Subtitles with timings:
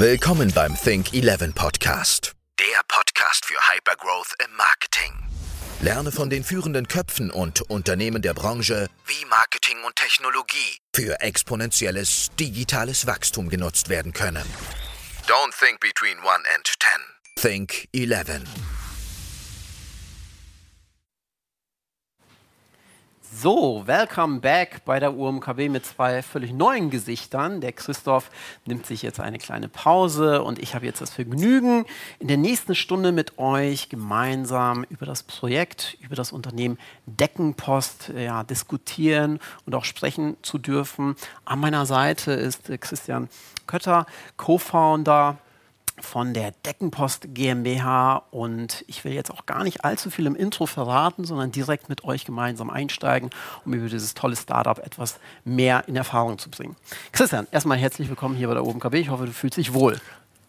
[0.00, 2.32] Willkommen beim Think 11 Podcast.
[2.58, 5.12] Der Podcast für Hypergrowth im Marketing.
[5.82, 12.30] Lerne von den führenden Köpfen und Unternehmen der Branche, wie Marketing und Technologie für exponentielles
[12.40, 14.46] digitales Wachstum genutzt werden können.
[15.26, 16.66] Don't think between 1 and
[17.36, 17.58] 10.
[17.68, 18.79] Think 11.
[23.32, 27.60] So, welcome back bei der UMKW mit zwei völlig neuen Gesichtern.
[27.60, 28.28] Der Christoph
[28.66, 31.84] nimmt sich jetzt eine kleine Pause und ich habe jetzt das Vergnügen,
[32.18, 38.42] in der nächsten Stunde mit euch gemeinsam über das Projekt, über das Unternehmen Deckenpost ja,
[38.42, 41.14] diskutieren und auch sprechen zu dürfen.
[41.44, 43.28] An meiner Seite ist Christian
[43.68, 44.06] Kötter,
[44.38, 45.38] Co-Founder
[46.02, 50.66] von der Deckenpost GmbH und ich will jetzt auch gar nicht allzu viel im Intro
[50.66, 53.30] verraten, sondern direkt mit euch gemeinsam einsteigen,
[53.64, 56.76] um über dieses tolle Startup etwas mehr in Erfahrung zu bringen.
[57.12, 58.94] Christian, erstmal herzlich willkommen hier bei der OpenKB.
[58.94, 60.00] Ich hoffe, du fühlst dich wohl.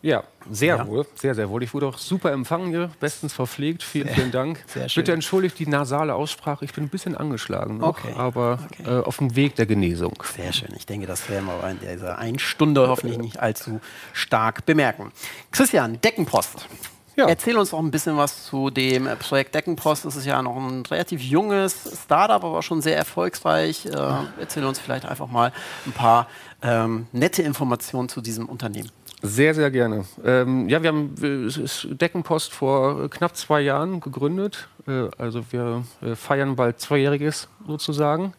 [0.01, 0.87] Ja, sehr ja.
[0.87, 1.62] wohl, sehr, sehr wohl.
[1.62, 3.84] Ich wurde auch super empfangen hier, bestens verpflegt.
[3.84, 4.63] Vielen, vielen Dank.
[4.65, 5.01] Sehr schön.
[5.01, 6.65] Bitte entschuldigt die nasale Aussprache.
[6.65, 8.13] Ich bin ein bisschen angeschlagen noch, okay.
[8.15, 8.99] aber okay.
[8.99, 10.13] Äh, auf dem Weg der Genesung.
[10.35, 10.70] Sehr schön.
[10.76, 13.79] Ich denke, das werden wir in dieser einen Stunde hoffentlich nicht allzu
[14.13, 15.11] stark bemerken.
[15.51, 16.67] Christian, Deckenpost.
[17.15, 17.27] Ja.
[17.27, 20.05] Erzähl uns noch ein bisschen was zu dem Projekt Deckenpost.
[20.05, 23.85] Das ist ja noch ein relativ junges Startup, aber schon sehr erfolgreich.
[23.85, 25.51] Äh, erzähl uns vielleicht einfach mal
[25.85, 26.27] ein paar
[26.61, 28.89] ähm, nette Informationen zu diesem Unternehmen.
[29.21, 30.05] Sehr, sehr gerne.
[30.25, 34.67] Ähm, ja, wir haben Deckenpost vor knapp zwei Jahren gegründet.
[34.87, 38.33] Äh, also wir äh, feiern bald Zweijähriges sozusagen.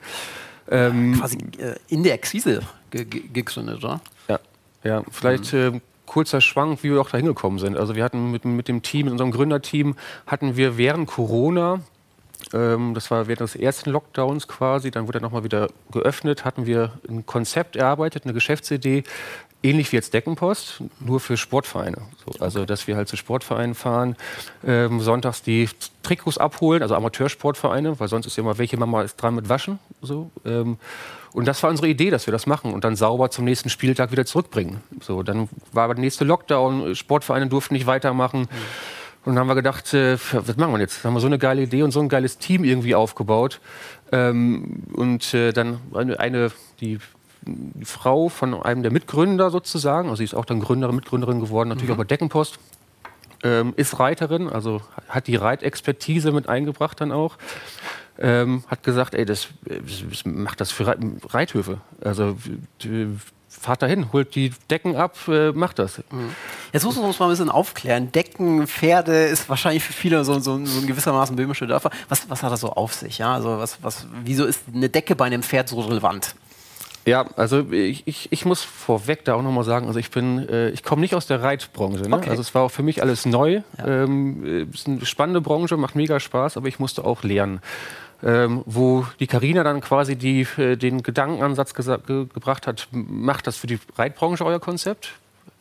[0.71, 4.01] Ähm, Quasi äh, in der Krise ge gegründet, oder?
[4.29, 4.41] Ja,
[4.83, 5.03] ja.
[5.11, 5.81] vielleicht mhm.
[6.07, 7.77] kurzer Schwank, wie wir auch da hingekommen sind.
[7.77, 11.81] Also wir hatten mit, mit dem Team, mit unserem Gründerteam, hatten wir während Corona
[12.53, 14.91] ähm, das war während des ersten Lockdowns quasi.
[14.91, 16.45] Dann wurde er nochmal wieder geöffnet.
[16.45, 19.05] Hatten wir ein Konzept erarbeitet, eine Geschäftsidee,
[19.63, 21.99] ähnlich wie jetzt Deckenpost, nur für Sportvereine.
[22.25, 24.17] So, also, dass wir halt zu Sportvereinen fahren,
[24.67, 25.69] ähm, sonntags die
[26.03, 29.79] Trikots abholen, also Amateursportvereine, weil sonst ist ja immer, welche Mama ist dran mit Waschen.
[30.01, 30.79] So, ähm,
[31.33, 34.13] und das war unsere Idee, dass wir das machen und dann sauber zum nächsten Spieltag
[34.13, 34.83] wieder zurückbringen.
[35.01, 38.41] So, dann war aber der nächste Lockdown, Sportvereine durften nicht weitermachen.
[38.41, 38.49] Mhm.
[39.25, 41.05] Und dann haben wir gedacht, äh, was machen wir jetzt?
[41.05, 43.61] Dann haben wir so eine geile Idee und so ein geiles Team irgendwie aufgebaut.
[44.11, 46.99] Ähm, und äh, dann eine, eine, die
[47.45, 51.69] die Frau von einem der Mitgründer sozusagen, also sie ist auch dann Gründerin, Mitgründerin geworden,
[51.69, 51.95] natürlich mhm.
[51.95, 52.59] auch bei Deckenpost,
[53.43, 57.37] ähm, ist Reiterin, also hat die Reitexpertise mit eingebracht dann auch.
[58.19, 60.97] Ähm, hat gesagt, ey, das, das macht das für
[61.31, 61.81] Reithöfe.
[62.05, 62.37] Also
[63.49, 65.99] fahrt dahin, holt die Decken ab, äh, macht das.
[66.11, 66.35] Mhm.
[66.73, 68.13] Jetzt muss man uns mal ein bisschen aufklären.
[68.13, 71.91] Decken, Pferde ist wahrscheinlich für viele so, so, so ein gewissermaßen böhmische Dörfer.
[72.09, 73.19] Was, was hat das so auf sich?
[73.19, 73.35] Ja?
[73.35, 76.35] Also was, was, wieso ist eine Decke bei einem Pferd so relevant?
[77.05, 80.71] Ja, also ich, ich, ich muss vorweg da auch nochmal sagen, also ich bin, äh,
[80.71, 82.09] ich komme nicht aus der Reitbranche.
[82.09, 82.17] Ne?
[82.17, 82.31] Okay.
[82.31, 83.63] Also es war auch für mich alles neu.
[83.79, 84.05] Ja.
[84.05, 87.61] Ähm, ist eine spannende Branche, macht mega Spaß, aber ich musste auch lernen.
[88.25, 93.57] Ähm, wo die Karina dann quasi die, äh, den Gedankenansatz ge gebracht hat, macht das
[93.57, 95.15] für die Reitbranche euer Konzept?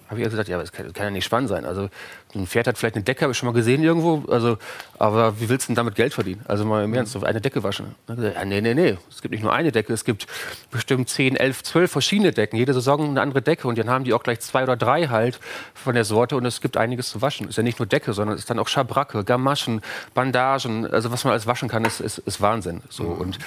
[0.09, 1.65] Habe ich also gesagt, ja, das kann, das kann, ja nicht spannend sein.
[1.65, 1.89] Also
[2.35, 4.23] ein Pferd hat vielleicht eine Decke, habe ich schon mal gesehen irgendwo.
[4.31, 4.57] Also,
[4.97, 6.41] aber wie willst du denn damit Geld verdienen?
[6.47, 7.95] Also mal im Ernst, so eine Decke waschen.
[8.07, 8.97] Ja, nee, nee, nee.
[9.09, 10.27] Es gibt nicht nur eine Decke, es gibt
[10.69, 12.57] bestimmt 10, 11, 12 verschiedene Decken.
[12.57, 15.39] Jede Saison eine andere Decke und dann haben die auch gleich zwei oder drei halt
[15.73, 17.47] von der Sorte und es gibt einiges zu waschen.
[17.47, 19.81] Ist ja nicht nur Decke, sondern es ist dann auch Schabracke, Gamaschen,
[20.13, 20.85] Bandagen.
[20.85, 22.81] Also was man alles waschen kann, ist, ist, ist Wahnsinn.
[22.89, 23.03] So.
[23.03, 23.21] Mhm.
[23.21, 23.39] Und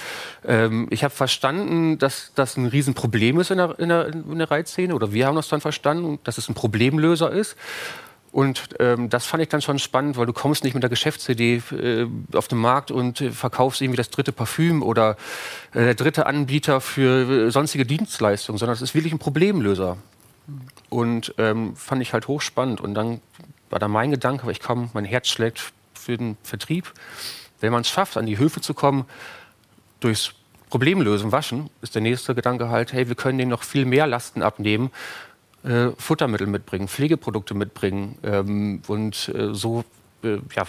[0.45, 4.51] ähm, ich habe verstanden, dass das ein Riesenproblem ist in der, in, der, in der
[4.51, 7.55] Reitszene oder wir haben das dann verstanden, dass es ein Problemlöser ist.
[8.35, 11.61] Und ähm, das fand ich dann schon spannend, weil du kommst nicht mit der Geschäftsidee
[11.71, 15.15] äh, auf den Markt und äh, verkaufst irgendwie das dritte Parfüm oder
[15.71, 19.95] äh, der dritte Anbieter für äh, sonstige Dienstleistungen, sondern es ist wirklich ein Problemlöser.
[20.89, 22.81] Und ähm, fand ich halt hochspannend.
[22.81, 23.21] Und dann
[23.69, 26.91] war da mein Gedanke, weil ich komme, mein Herz schlägt für den Vertrieb.
[27.61, 29.05] Wenn man es schafft, an die Höfe zu kommen,
[30.01, 30.33] durchs
[30.69, 34.41] Problemlösen, Waschen, ist der nächste Gedanke halt, hey, wir können denen noch viel mehr Lasten
[34.41, 34.91] abnehmen,
[35.65, 39.83] äh, Futtermittel mitbringen, Pflegeprodukte mitbringen ähm, und äh, so
[40.23, 40.65] äh, ja,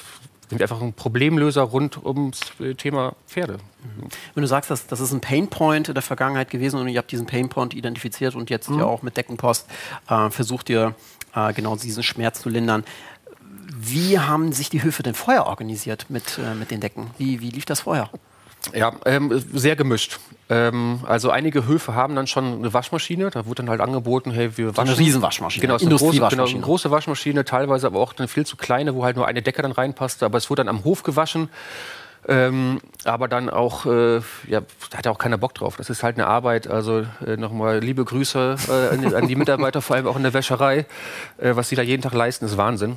[0.49, 3.55] sind wir einfach ein Problemlöser rund ums äh, Thema Pferde.
[3.55, 4.09] Mhm.
[4.35, 7.13] Wenn du sagst, dass das ist ein Painpoint in der Vergangenheit gewesen und ihr habt
[7.13, 8.79] diesen Painpoint identifiziert und jetzt mhm.
[8.79, 9.67] ja auch mit Deckenpost
[10.09, 10.95] äh, versucht ihr
[11.35, 12.85] äh, genau diesen Schmerz zu lindern.
[13.79, 17.11] Wie haben sich die Höfe denn vorher organisiert mit, mit den Decken?
[17.19, 18.09] Wie, wie lief das vorher?
[18.73, 20.19] Ja, ähm, sehr gemischt.
[20.49, 23.31] Ähm, also einige Höfe haben dann schon eine Waschmaschine.
[23.31, 24.89] Da wurde dann halt angeboten, hey, wir waschen.
[24.89, 25.61] Eine Riesenwaschmaschine.
[25.61, 29.05] Genau, eine große, genau, eine große Waschmaschine, teilweise aber auch eine viel zu kleine, wo
[29.05, 30.25] halt nur eine Decke dann reinpasste.
[30.25, 31.49] Aber es wurde dann am Hof gewaschen.
[32.29, 34.17] Ähm, aber dann auch, äh,
[34.49, 34.61] ja,
[34.91, 35.77] da hat er auch keiner Bock drauf.
[35.77, 36.69] Das ist halt eine Arbeit.
[36.69, 40.25] Also äh, nochmal liebe Grüße äh, an, die, an, die, Mitarbeiter, vor allem auch in
[40.25, 40.87] der Wäscherei.
[41.39, 42.97] Äh, was sie da jeden Tag leisten, ist Wahnsinn.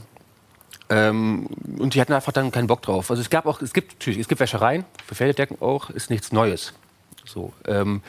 [0.89, 1.47] Ähm,
[1.77, 3.11] und die hatten einfach dann keinen Bock drauf.
[3.11, 6.31] Also es gab auch, es gibt natürlich, es gibt Wäschereien, für Pferdedecken auch, ist nichts
[6.31, 6.73] Neues.
[7.25, 7.53] So.
[7.67, 8.01] Ähm,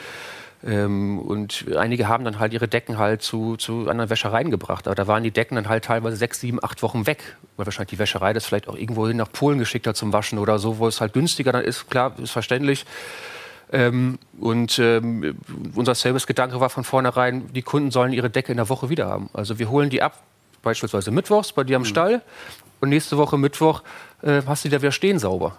[0.62, 4.86] ähm, und einige haben dann halt ihre Decken halt zu, zu anderen Wäschereien gebracht.
[4.86, 7.36] Aber da waren die Decken dann halt teilweise sechs, sieben, acht Wochen weg.
[7.56, 10.38] Weil wahrscheinlich die Wäscherei das vielleicht auch irgendwo hin nach Polen geschickt hat zum Waschen
[10.38, 11.88] oder so, wo es halt günstiger dann ist.
[11.88, 12.84] Klar, ist verständlich.
[13.72, 15.38] Ähm, und ähm,
[15.74, 19.30] unser Service-Gedanke war von vornherein, die Kunden sollen ihre Decke in der Woche wieder haben.
[19.32, 20.22] Also wir holen die ab,
[20.62, 21.86] beispielsweise mittwochs bei dir am mhm.
[21.86, 22.22] Stall.
[22.80, 23.82] Und nächste Woche Mittwoch
[24.22, 25.56] äh, hast du die da wieder stehen sauber.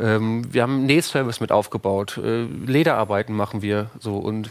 [0.00, 2.18] Ähm, wir haben einen Nähservice mit aufgebaut.
[2.18, 4.50] Äh, Lederarbeiten machen wir so und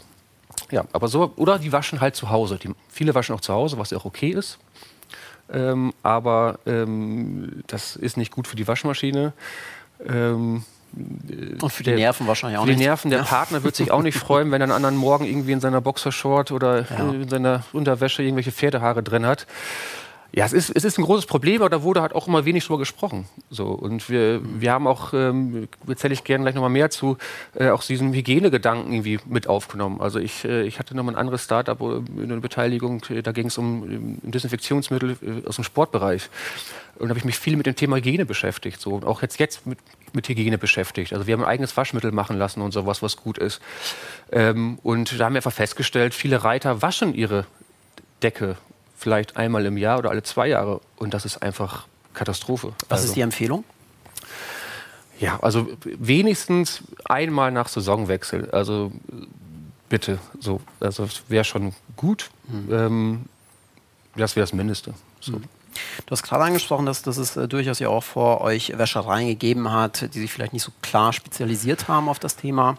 [0.70, 2.58] ja, aber so oder die waschen halt zu Hause.
[2.58, 4.58] Die, viele waschen auch zu Hause, was ja auch okay ist.
[5.52, 9.32] Ähm, aber ähm, das ist nicht gut für die Waschmaschine.
[10.06, 12.74] Ähm, und für die Nerven wahrscheinlich auch nicht.
[12.74, 15.24] Für die Nerven, der Partner wird sich auch nicht freuen, wenn er einen anderen Morgen
[15.24, 17.10] irgendwie in seiner Boxershort oder ja.
[17.12, 19.46] in seiner Unterwäsche irgendwelche Pferdehaare drin hat.
[20.32, 22.64] Ja, es ist, es ist ein großes Problem, aber da wurde halt auch immer wenig
[22.64, 23.26] drüber gesprochen.
[23.50, 27.18] So, und wir, wir haben auch, ähm, erzähle ich gerne gleich nochmal mehr zu,
[27.54, 30.00] äh, auch diesen Hygienegedanken irgendwie mit aufgenommen.
[30.00, 33.58] Also ich, äh, ich hatte nochmal ein anderes Startup, eine Beteiligung, äh, da ging es
[33.58, 36.28] um, um Desinfektionsmittel äh, aus dem Sportbereich.
[37.00, 38.80] Und da habe ich mich viel mit dem Thema Hygiene beschäftigt.
[38.80, 38.90] So.
[38.90, 39.78] Und auch jetzt, jetzt mit,
[40.12, 41.12] mit Hygiene beschäftigt.
[41.12, 43.60] Also wir haben ein eigenes Waschmittel machen lassen und sowas, was gut ist.
[44.30, 47.46] Ähm, und da haben wir einfach festgestellt, viele Reiter waschen ihre
[48.22, 48.58] Decke
[49.00, 50.80] vielleicht einmal im Jahr oder alle zwei Jahre.
[50.96, 52.74] Und das ist einfach Katastrophe.
[52.88, 53.64] Was also, ist die Empfehlung?
[55.18, 58.50] Ja, also wenigstens einmal nach Saisonwechsel.
[58.50, 58.92] Also
[59.88, 62.30] bitte, so, also wäre schon gut.
[62.48, 62.72] Mhm.
[62.72, 63.24] Ähm,
[64.16, 64.92] das wäre das Mindeste.
[65.20, 65.32] So.
[65.32, 65.44] Mhm.
[66.04, 69.70] Du hast gerade angesprochen, dass, dass es äh, durchaus ja auch vor euch Wäschereien gegeben
[69.70, 72.76] hat, die sich vielleicht nicht so klar spezialisiert haben auf das Thema.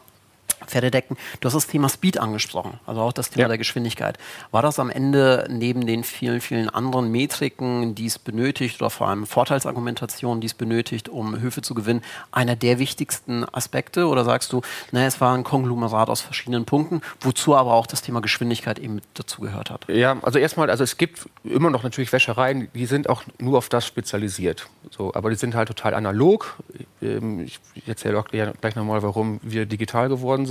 [0.68, 1.18] Pferdedecken.
[1.40, 3.48] Du hast das Thema Speed angesprochen, also auch das Thema ja.
[3.50, 4.18] der Geschwindigkeit.
[4.52, 9.08] War das am Ende neben den vielen, vielen anderen Metriken, die es benötigt, oder vor
[9.08, 14.08] allem Vorteilsargumentationen, die es benötigt, um Höfe zu gewinnen, einer der wichtigsten Aspekte?
[14.08, 14.62] Oder sagst du,
[14.92, 19.02] naja, es war ein Konglomerat aus verschiedenen Punkten, wozu aber auch das Thema Geschwindigkeit eben
[19.14, 19.88] dazugehört hat?
[19.88, 23.70] Ja, also erstmal, also es gibt immer noch natürlich Wäschereien, die sind auch nur auf
[23.70, 24.68] das spezialisiert.
[24.90, 26.58] So, aber die sind halt total analog.
[27.02, 30.51] Ähm, ich erzähle auch gleich nochmal, warum wir digital geworden sind.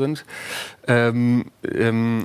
[0.87, 2.25] Ähm, ähm,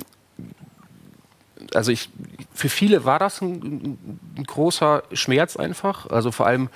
[1.74, 2.10] also ich,
[2.54, 3.98] für viele war das ein,
[4.36, 6.08] ein, großer Schmerz einfach.
[6.10, 6.68] Also vor allem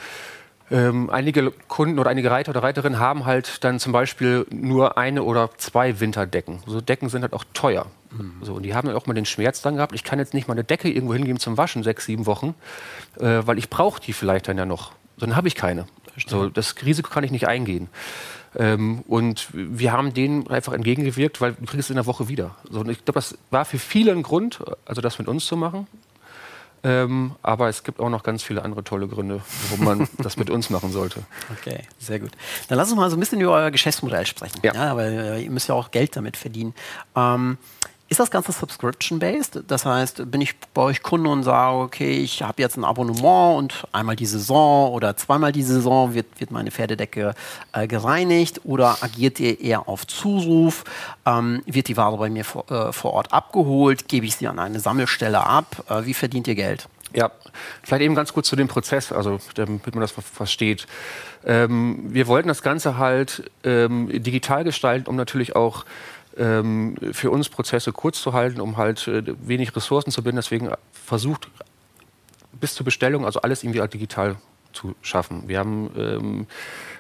[0.71, 5.25] ähm, einige Kunden oder einige Reiter oder Reiterinnen haben halt dann zum Beispiel nur eine
[5.25, 6.63] oder zwei Winterdecken.
[6.67, 7.87] So Decken sind halt auch teuer.
[8.13, 8.35] Mhm.
[8.43, 10.49] So, und die haben dann auch mal den Schmerz dann gehabt, ich kann jetzt nicht
[10.49, 12.55] mal eine Decke irgendwo hingeben zum Waschen, sechs, sieben Wochen,
[13.19, 14.93] äh, weil ich brauche die vielleicht dann ja noch.
[15.19, 15.87] Dann habe ich keine.
[16.27, 17.89] So, das Risiko kann ich nicht eingehen.
[18.57, 22.57] Ähm, und wir haben denen einfach entgegengewirkt, weil du kriegst es in der Woche wieder.
[22.69, 25.57] So, und ich glaube, das war für viele ein Grund, also das mit uns zu
[25.57, 25.87] machen.
[26.83, 30.49] Ähm, aber es gibt auch noch ganz viele andere tolle Gründe, warum man das mit
[30.49, 31.23] uns machen sollte.
[31.59, 32.31] Okay, sehr gut.
[32.69, 34.61] Dann lass uns mal so ein bisschen über euer Geschäftsmodell sprechen.
[34.63, 34.75] Ja.
[34.75, 36.75] ja weil äh, ihr müsst ja auch Geld damit verdienen.
[37.15, 37.59] Ähm,
[38.11, 39.63] ist das Ganze subscription-based?
[39.69, 43.57] Das heißt, bin ich bei euch Kunde und sage, okay, ich habe jetzt ein Abonnement
[43.57, 47.35] und einmal die Saison oder zweimal die Saison wird, wird meine Pferdedecke
[47.73, 50.83] äh, gereinigt oder agiert ihr eher auf Zuruf?
[51.25, 54.09] Ähm, wird die Ware bei mir vor, äh, vor Ort abgeholt?
[54.09, 55.85] Gebe ich sie an eine Sammelstelle ab?
[55.89, 56.89] Äh, wie verdient ihr Geld?
[57.15, 57.31] Ja,
[57.83, 60.87] vielleicht eben ganz kurz zu dem Prozess, also damit man das versteht.
[61.45, 65.85] Ähm, wir wollten das Ganze halt ähm, digital gestalten, um natürlich auch
[66.37, 70.37] ähm, für uns Prozesse kurz zu halten, um halt äh, wenig Ressourcen zu binden.
[70.37, 71.49] Deswegen versucht
[72.53, 74.37] bis zur Bestellung, also alles irgendwie digital
[74.73, 75.49] zu schaffen.
[75.49, 76.47] Wir haben ähm,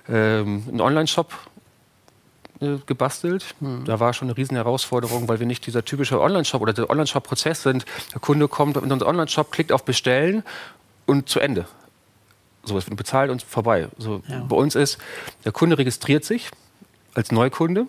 [0.08, 1.32] ähm, einen Online-Shop
[2.60, 3.54] äh, gebastelt.
[3.60, 3.84] Mhm.
[3.84, 7.62] Da war schon eine riesen Herausforderung, weil wir nicht dieser typische Online-Shop oder der Online-Shop-Prozess
[7.62, 7.84] sind.
[8.12, 10.42] Der Kunde kommt in unseren Online-Shop, klickt auf Bestellen
[11.06, 11.66] und zu Ende.
[12.62, 13.88] So, es wird bezahlt und vorbei.
[13.96, 14.40] So, ja.
[14.40, 14.98] Bei uns ist,
[15.44, 16.50] der Kunde registriert sich
[17.14, 17.86] als Neukunde,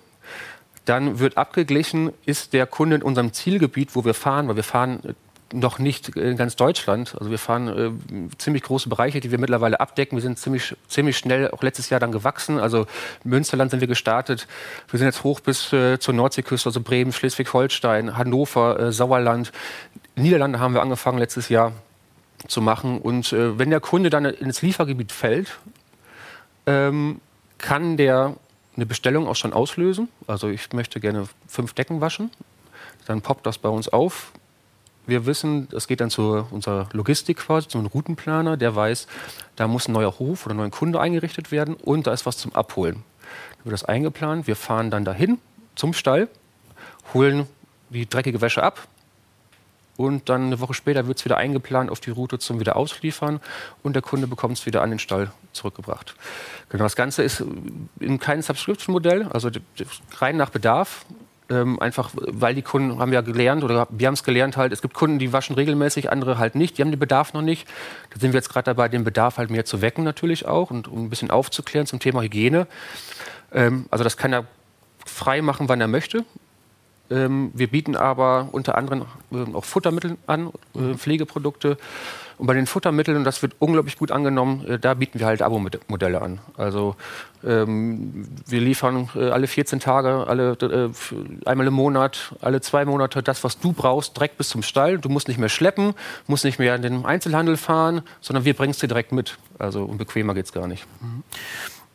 [0.85, 4.99] dann wird abgeglichen, ist der Kunde in unserem Zielgebiet, wo wir fahren, weil wir fahren
[5.03, 5.13] äh,
[5.53, 7.15] noch nicht in ganz Deutschland.
[7.17, 10.17] Also wir fahren äh, ziemlich große Bereiche, die wir mittlerweile abdecken.
[10.17, 12.59] Wir sind ziemlich, ziemlich schnell auch letztes Jahr dann gewachsen.
[12.59, 12.87] Also
[13.23, 14.47] Münsterland sind wir gestartet.
[14.89, 19.51] Wir sind jetzt hoch bis äh, zur Nordseeküste, also Bremen, Schleswig-Holstein, Hannover, äh, Sauerland.
[20.15, 21.73] Niederlande haben wir angefangen letztes Jahr
[22.47, 22.99] zu machen.
[22.99, 25.59] Und äh, wenn der Kunde dann ins Liefergebiet fällt,
[26.65, 27.21] ähm,
[27.57, 28.35] kann der
[28.75, 30.09] eine Bestellung auch schon auslösen.
[30.27, 32.31] Also ich möchte gerne fünf Decken waschen.
[33.05, 34.31] Dann poppt das bei uns auf.
[35.07, 39.07] Wir wissen, das geht dann zu unserer Logistik quasi, zu einem Routenplaner, der weiß,
[39.55, 42.37] da muss ein neuer Hof oder ein neuer Kunde eingerichtet werden und da ist was
[42.37, 43.03] zum Abholen.
[43.57, 44.45] Dann wird das eingeplant.
[44.45, 45.39] Wir fahren dann dahin
[45.75, 46.27] zum Stall,
[47.13, 47.47] holen
[47.89, 48.87] die dreckige Wäsche ab,
[49.97, 53.39] und dann eine Woche später wird es wieder eingeplant auf die Route zum wieder ausliefern
[53.83, 56.15] und der Kunde bekommt es wieder an den Stall zurückgebracht.
[56.69, 57.43] Genau, das Ganze ist
[57.99, 59.49] in keinem Subscription-Modell, also
[60.19, 61.05] rein nach Bedarf.
[61.49, 64.81] Ähm, einfach, weil die Kunden haben ja gelernt oder wir haben es gelernt halt, es
[64.81, 67.67] gibt Kunden, die waschen regelmäßig, andere halt nicht, die haben den Bedarf noch nicht.
[68.13, 70.87] Da sind wir jetzt gerade dabei, den Bedarf halt mehr zu wecken natürlich auch und
[70.87, 72.67] um ein bisschen aufzuklären zum Thema Hygiene.
[73.51, 74.45] Ähm, also das kann er
[75.05, 76.23] frei machen, wann er möchte.
[77.11, 81.77] Ähm, wir bieten aber unter anderem äh, auch Futtermittel an, äh, Pflegeprodukte.
[82.37, 85.43] Und bei den Futtermitteln, und das wird unglaublich gut angenommen, äh, da bieten wir halt
[85.43, 86.39] Abo-Modelle an.
[86.57, 86.95] Also
[87.43, 90.89] ähm, wir liefern äh, alle 14 Tage, alle, äh,
[91.47, 94.97] einmal im Monat, alle zwei Monate das, was du brauchst, direkt bis zum Stall.
[94.97, 95.93] Du musst nicht mehr schleppen,
[96.25, 99.37] musst nicht mehr in den Einzelhandel fahren, sondern wir bringen es dir direkt mit.
[99.59, 100.87] Also und bequemer geht es gar nicht.
[101.01, 101.23] Mhm.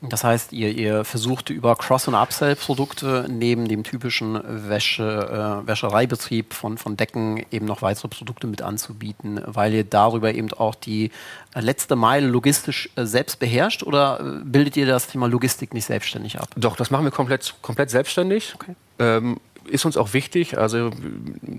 [0.03, 4.39] Das heißt, ihr, ihr versucht über Cross- und Upsell-Produkte neben dem typischen
[4.69, 10.35] Wäsche, äh, Wäschereibetrieb von, von Decken eben noch weitere Produkte mit anzubieten, weil ihr darüber
[10.35, 11.11] eben auch die
[11.55, 16.39] letzte Meile logistisch äh, selbst beherrscht oder äh, bildet ihr das Thema Logistik nicht selbstständig
[16.39, 16.51] ab?
[16.57, 18.55] Doch, das machen wir komplett, komplett selbstständig.
[18.55, 18.75] Okay.
[18.99, 20.59] Ähm, ist uns auch wichtig.
[20.59, 20.91] Also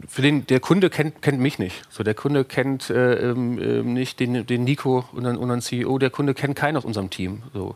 [0.07, 1.83] für den der Kunde kennt, kennt mich nicht.
[1.89, 5.97] So der Kunde kennt äh, äh, nicht den, den Nico, unseren, unseren CEO.
[5.97, 7.43] Der Kunde kennt keinen aus unserem Team.
[7.53, 7.75] So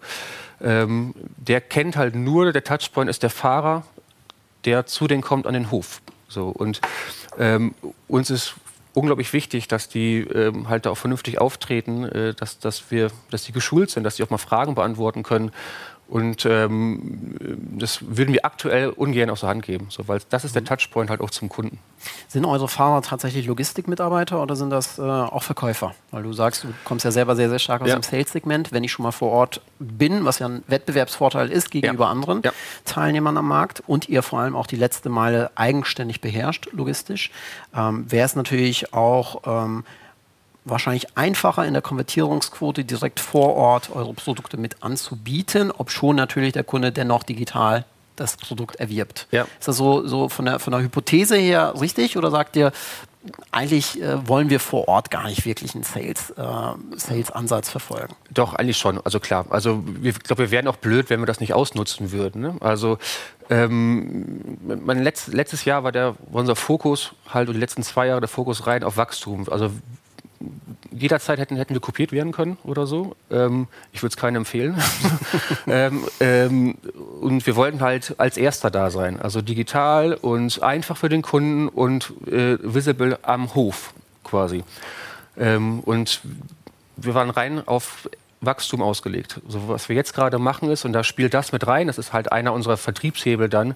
[0.61, 3.83] ähm, der kennt halt nur der Touchpoint ist der Fahrer,
[4.65, 6.01] der zu denen kommt an den Hof.
[6.27, 6.81] So und
[7.37, 7.73] ähm,
[8.07, 8.55] uns ist
[8.93, 13.43] unglaublich wichtig, dass die ähm, halt da auch vernünftig auftreten, äh, dass, dass wir, dass
[13.43, 15.51] die geschult sind, dass die auch mal Fragen beantworten können
[16.11, 17.37] und ähm,
[17.79, 20.65] das würden wir aktuell ungern aus der Hand geben, so, weil das ist der mhm.
[20.65, 21.79] Touchpoint halt auch zum Kunden.
[22.27, 25.95] Sind eure Fahrer tatsächlich Logistikmitarbeiter oder sind das äh, auch Verkäufer?
[26.11, 27.95] Weil du sagst, du kommst ja selber sehr, sehr stark aus ja.
[27.95, 28.73] dem Sales-Segment.
[28.73, 32.11] Wenn ich schon mal vor Ort bin, was ja ein Wettbewerbsvorteil ist gegenüber ja.
[32.11, 32.51] anderen ja.
[32.83, 37.31] Teilnehmern am Markt und ihr vor allem auch die letzte Meile eigenständig beherrscht, logistisch,
[37.73, 39.85] ähm, wäre es natürlich auch ähm,
[40.63, 46.53] wahrscheinlich einfacher in der Konvertierungsquote direkt vor Ort eure Produkte mit anzubieten, ob schon natürlich
[46.53, 49.27] der Kunde dennoch digital das Produkt erwirbt.
[49.31, 49.47] Ja.
[49.59, 52.71] Ist das so, so von, der, von der Hypothese her richtig oder sagt ihr,
[53.51, 58.15] eigentlich äh, wollen wir vor Ort gar nicht wirklich einen Sales, äh, Sales-Ansatz verfolgen.
[58.31, 58.99] Doch, eigentlich schon.
[59.03, 59.45] Also klar.
[59.49, 62.41] Also ich glaube, wir wären auch blöd, wenn wir das nicht ausnutzen würden.
[62.41, 62.55] Ne?
[62.61, 62.97] Also
[63.49, 68.21] ähm, mein Letz-, letztes Jahr war der, unser Fokus halt, und die letzten zwei Jahre
[68.21, 69.47] der Fokus rein auf Wachstum.
[69.49, 69.71] Also
[70.91, 73.15] jederzeit hätten, hätten wir kopiert werden können oder so.
[73.29, 74.81] Ähm, ich würde es keinem empfehlen.
[75.67, 76.75] ähm, ähm,
[77.21, 79.19] und wir wollten halt als Erster da sein.
[79.19, 83.93] Also digital und einfach für den Kunden und äh, visible am Hof
[84.23, 84.63] quasi.
[85.37, 86.21] Ähm, und
[86.97, 88.09] wir waren rein auf
[88.41, 89.39] Wachstum ausgelegt.
[89.47, 92.11] So, was wir jetzt gerade machen ist, und da spielt das mit rein, das ist
[92.11, 93.75] halt einer unserer Vertriebshebel dann.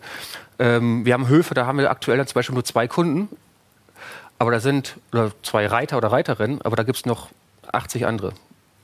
[0.58, 3.30] Ähm, wir haben Höfe, da haben wir aktuell zum Beispiel nur zwei Kunden
[4.38, 4.98] aber da sind
[5.44, 7.30] zwei Reiter oder Reiterinnen, aber da gibt es noch
[7.72, 8.34] 80 andere.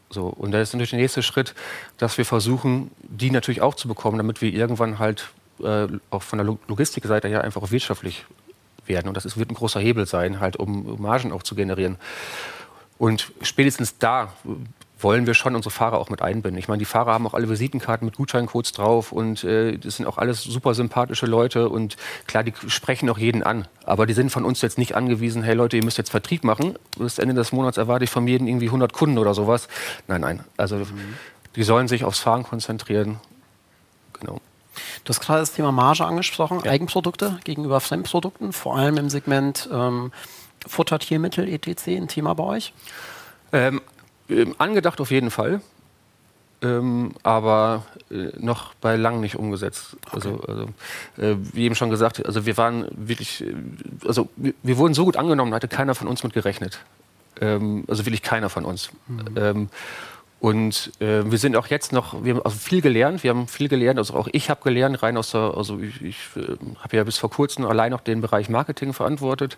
[0.09, 1.55] So, und da ist natürlich der nächste Schritt,
[1.97, 5.29] dass wir versuchen, die natürlich auch zu bekommen, damit wir irgendwann halt
[5.63, 8.25] äh, auch von der Logistikseite her einfach auch wirtschaftlich
[8.85, 9.07] werden.
[9.07, 11.97] Und das ist, wird ein großer Hebel sein, halt um Margen auch zu generieren.
[12.97, 14.33] Und spätestens da
[15.03, 16.57] wollen wir schon unsere Fahrer auch mit einbinden.
[16.57, 20.05] Ich meine, die Fahrer haben auch alle Visitenkarten mit Gutscheincodes drauf und äh, das sind
[20.05, 23.67] auch alles super sympathische Leute und klar, die sprechen auch jeden an.
[23.85, 26.75] Aber die sind von uns jetzt nicht angewiesen, hey Leute, ihr müsst jetzt Vertrieb machen.
[26.97, 29.67] Bis Ende des Monats erwarte ich von jedem irgendwie 100 Kunden oder sowas.
[30.07, 30.43] Nein, nein.
[30.57, 31.15] Also mhm.
[31.55, 33.19] die sollen sich aufs Fahren konzentrieren.
[34.19, 34.39] Genau.
[35.03, 36.71] Du hast gerade das Thema Marge angesprochen, ja.
[36.71, 40.11] Eigenprodukte gegenüber Fremdprodukten, vor allem im Segment ähm,
[40.67, 41.87] Futter, Tiermittel, etc.
[41.87, 42.73] ein Thema bei euch?
[43.51, 43.81] Ähm,
[44.31, 45.61] ähm, angedacht auf jeden Fall,
[46.63, 49.97] ähm, aber äh, noch bei lang nicht umgesetzt.
[50.05, 50.15] Okay.
[50.15, 50.63] Also, also
[51.17, 53.53] äh, wie eben schon gesagt, also wir waren wirklich, äh,
[54.05, 56.79] also wir, wir, wurden so gut angenommen, hatte keiner von uns mit gerechnet.
[57.39, 58.91] Ähm, also wirklich keiner von uns.
[59.07, 59.25] Mhm.
[59.35, 59.69] Ähm,
[60.41, 63.69] und äh, wir sind auch jetzt noch, wir haben also viel gelernt, wir haben viel
[63.69, 67.03] gelernt, also auch ich habe gelernt, rein aus der, also ich, ich äh, habe ja
[67.03, 69.55] bis vor kurzem allein noch den Bereich Marketing verantwortet,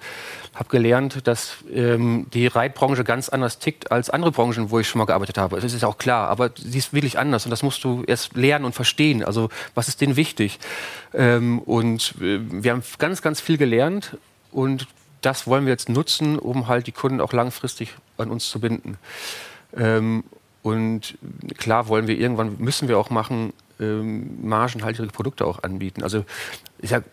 [0.53, 4.99] habe gelernt, dass ähm, die Reitbranche ganz anders tickt als andere Branchen, wo ich schon
[4.99, 5.61] mal gearbeitet habe.
[5.61, 8.65] Das ist auch klar, aber sie ist wirklich anders und das musst du erst lernen
[8.65, 9.23] und verstehen.
[9.23, 10.59] Also was ist denen wichtig?
[11.13, 14.17] Ähm, und äh, wir haben ganz, ganz viel gelernt
[14.51, 14.87] und
[15.21, 18.97] das wollen wir jetzt nutzen, um halt die Kunden auch langfristig an uns zu binden.
[19.77, 20.25] Ähm,
[20.63, 21.17] und
[21.57, 26.03] klar wollen wir irgendwann, müssen wir auch machen, ähm, margenhaltige Produkte auch anbieten.
[26.03, 26.23] Also
[26.81, 27.03] ich sag,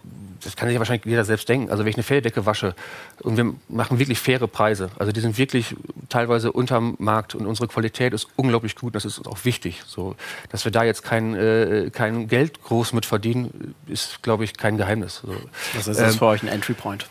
[0.43, 1.71] das kann sich ja wahrscheinlich jeder selbst denken.
[1.71, 2.75] Also wenn ich eine Felldecke wasche
[3.23, 5.75] und wir machen wirklich faire Preise, also die sind wirklich
[6.09, 8.95] teilweise unterm Markt und unsere Qualität ist unglaublich gut.
[8.95, 9.83] Das ist uns auch wichtig.
[9.87, 10.17] So,
[10.51, 14.77] dass wir da jetzt kein, äh, kein Geld groß mit verdienen, ist, glaube ich, kein
[14.77, 15.23] Geheimnis.
[15.25, 15.35] So.
[15.75, 17.09] Das ist ähm, für euch ein Entry Point.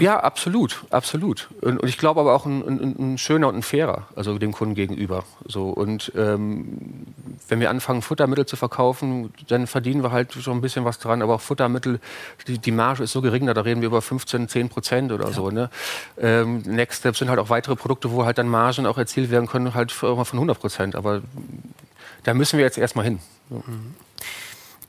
[0.00, 1.48] Ja, absolut, absolut.
[1.60, 4.52] Und, und ich glaube aber auch ein, ein, ein, schöner und ein fairer, also dem
[4.52, 5.24] Kunden gegenüber.
[5.46, 7.06] So und ähm,
[7.48, 11.22] wenn wir anfangen Futtermittel zu verkaufen, dann verdienen wir halt schon ein bisschen was dran.
[11.22, 12.00] Aber auch Futtermittel,
[12.46, 15.32] die, die Marge ist so gering, da reden wir über 15, 10 Prozent oder ja.
[15.32, 15.50] so.
[15.50, 15.70] Ne?
[16.18, 19.46] Ähm, Next Step sind halt auch weitere Produkte, wo halt dann Margen auch erzielt werden
[19.46, 20.96] können, halt von 100 Prozent.
[20.96, 21.22] Aber
[22.24, 23.20] da müssen wir jetzt erstmal hin.
[23.48, 23.94] Mhm.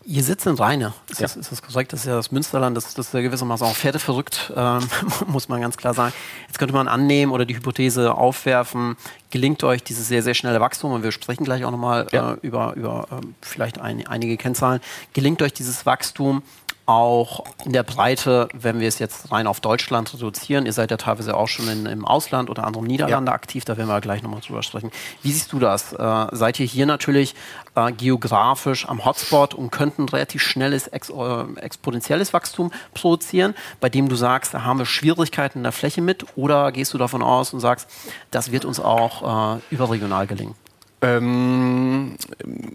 [0.05, 0.93] Ihr sitzt in Rheine.
[1.09, 1.27] Ist, ja.
[1.27, 1.93] das, ist das korrekt?
[1.93, 4.81] Das ist ja das Münsterland, das, das ist ja gewissermaßen auch pferdeverrückt, ähm,
[5.27, 6.13] muss man ganz klar sagen.
[6.47, 8.97] Jetzt könnte man annehmen oder die Hypothese aufwerfen,
[9.31, 12.33] gelingt euch dieses sehr, sehr schnelle Wachstum, und wir sprechen gleich auch nochmal ja.
[12.33, 14.81] äh, über, über äh, vielleicht ein, einige Kennzahlen,
[15.13, 16.43] gelingt euch dieses Wachstum
[16.85, 20.97] auch in der Breite, wenn wir es jetzt rein auf Deutschland reduzieren, ihr seid ja
[20.97, 23.35] teilweise auch schon in, im Ausland oder anderen Niederlande ja.
[23.35, 24.91] aktiv, da werden wir gleich nochmal drüber sprechen.
[25.21, 25.93] Wie siehst du das?
[25.93, 27.35] Äh, seid ihr hier natürlich
[27.75, 34.09] äh, geografisch am Hotspot und könnten relativ schnelles ex äh, exponentielles Wachstum produzieren, bei dem
[34.09, 37.53] du sagst, da haben wir Schwierigkeiten in der Fläche mit oder gehst du davon aus
[37.53, 37.89] und sagst,
[38.31, 40.55] das wird uns auch äh, überregional gelingen?
[41.01, 42.15] Ähm,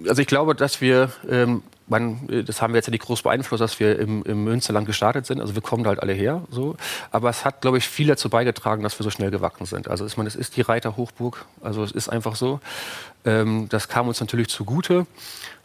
[0.06, 3.22] also ich glaube, dass wir ähm, man, äh, das haben wir jetzt ja nicht groß
[3.22, 5.40] beeinflusst, dass wir im, im, Münsterland gestartet sind.
[5.40, 6.42] Also wir kommen da halt alle her.
[6.50, 6.76] So.
[7.10, 9.88] Aber es hat, glaube ich, viel dazu beigetragen, dass wir so schnell gewachsen sind.
[9.88, 11.44] Also ich meine, es ist die Reiterhochburg.
[11.62, 12.60] Also es ist einfach so.
[13.24, 15.06] Ähm, das kam uns natürlich zugute.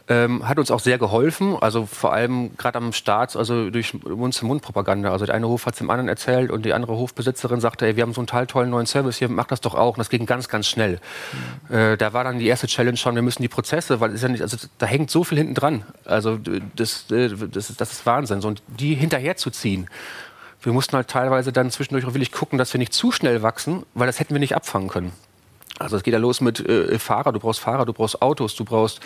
[0.09, 5.09] Ähm, hat uns auch sehr geholfen, also vor allem gerade am Start, also durch Mund-zu-Mund-Propaganda.
[5.09, 7.95] Also der eine Hof hat es dem anderen erzählt und die andere Hofbesitzerin sagte, ey,
[7.95, 9.91] wir haben so einen total tollen neuen Service hier, mach das doch auch.
[9.91, 10.99] Und das ging ganz, ganz schnell.
[11.69, 11.75] Mhm.
[11.75, 14.27] Äh, da war dann die erste Challenge schon, wir müssen die Prozesse, weil es ja
[14.27, 15.85] nicht, also da hängt so viel hinten dran.
[16.03, 16.37] Also
[16.75, 18.41] das, äh, das, das ist Wahnsinn.
[18.41, 19.87] So, und die hinterherzuziehen.
[20.61, 23.83] Wir mussten halt teilweise dann zwischendurch auch wirklich gucken, dass wir nicht zu schnell wachsen,
[23.93, 25.13] weil das hätten wir nicht abfangen können.
[25.79, 28.65] Also es geht ja los mit äh, Fahrer, du brauchst Fahrer, du brauchst Autos, du
[28.65, 28.99] brauchst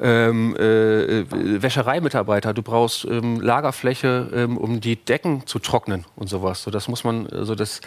[0.00, 1.24] ähm, äh,
[1.62, 6.62] Wäschereimitarbeiter, du brauchst ähm, Lagerfläche, ähm, um die Decken zu trocknen und sowas.
[6.62, 7.80] So, das muss man, also das,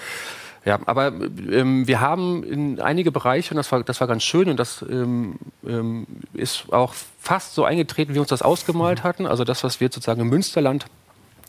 [0.66, 4.50] ja, aber ähm, wir haben in einige Bereiche, und das war, das war ganz schön,
[4.50, 5.36] und das ähm,
[5.68, 9.26] ähm, ist auch fast so eingetreten, wie wir uns das ausgemalt hatten.
[9.26, 10.86] Also das, was wir sozusagen im Münsterland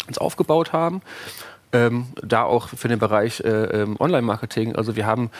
[0.07, 1.03] uns aufgebaut haben.
[1.77, 4.77] Ähm, da auch für den Bereich äh, ähm, Online-Marketing.
[4.77, 5.31] Also wir haben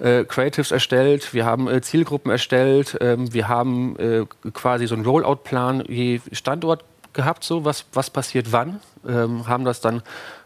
[0.00, 5.04] äh, Creatives erstellt, wir haben äh, Zielgruppen erstellt, ähm, wir haben äh, quasi so einen
[5.04, 10.02] Rollout-Plan je Standort gehabt, so was, was passiert wann, ähm, haben das dann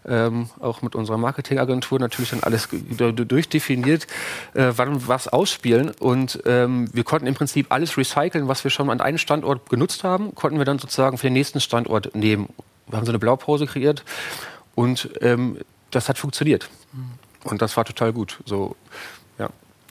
[0.06, 4.06] ähm, auch mit unserer Marketingagentur natürlich dann alles durchdefiniert,
[4.54, 8.90] äh, wann was ausspielen und ähm, wir konnten im Prinzip alles recyceln, was wir schon
[8.90, 12.50] an einem Standort genutzt haben, konnten wir dann sozusagen für den nächsten Standort nehmen.
[12.88, 14.04] Wir haben so eine Blaupause kreiert
[14.74, 15.58] und ähm,
[15.90, 16.68] das hat funktioniert.
[17.44, 18.38] Und das war total gut.
[18.44, 18.76] So,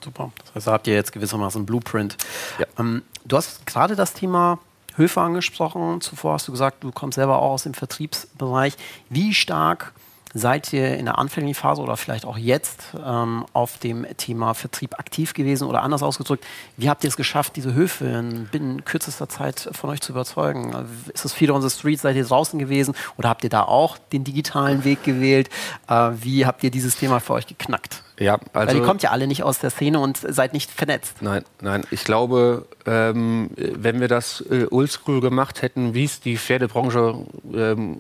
[0.04, 0.32] Super.
[0.46, 2.18] Das heißt, da habt ihr jetzt gewissermaßen ein Blueprint.
[2.58, 2.66] Ja.
[2.78, 4.60] Ähm, du hast gerade das Thema
[4.96, 6.02] Höfe angesprochen.
[6.02, 8.76] Zuvor hast du gesagt, du kommst selber auch aus dem Vertriebsbereich.
[9.10, 9.94] Wie stark
[10.34, 15.00] seid ihr in der anfänglichen Phase oder vielleicht auch jetzt ähm, auf dem Thema Vertrieb
[15.00, 16.46] aktiv gewesen oder anders ausgedrückt,
[16.78, 20.74] wie habt ihr es geschafft, diese Höfe in binnen kürzester Zeit von euch zu überzeugen?
[21.14, 23.98] Ist es Feeder on the Street, seid ihr draußen gewesen oder habt ihr da auch
[23.98, 25.50] den digitalen Weg gewählt?
[25.88, 28.04] Äh, wie habt ihr dieses Thema für euch geknackt?
[28.20, 31.22] Ja, also Weil ihr kommt ja alle nicht aus der Szene und seid nicht vernetzt.
[31.22, 31.86] Nein, nein.
[31.90, 38.00] Ich glaube, ähm, wenn wir das äh, oldschool gemacht hätten, wie es die Pferdebranche ähm,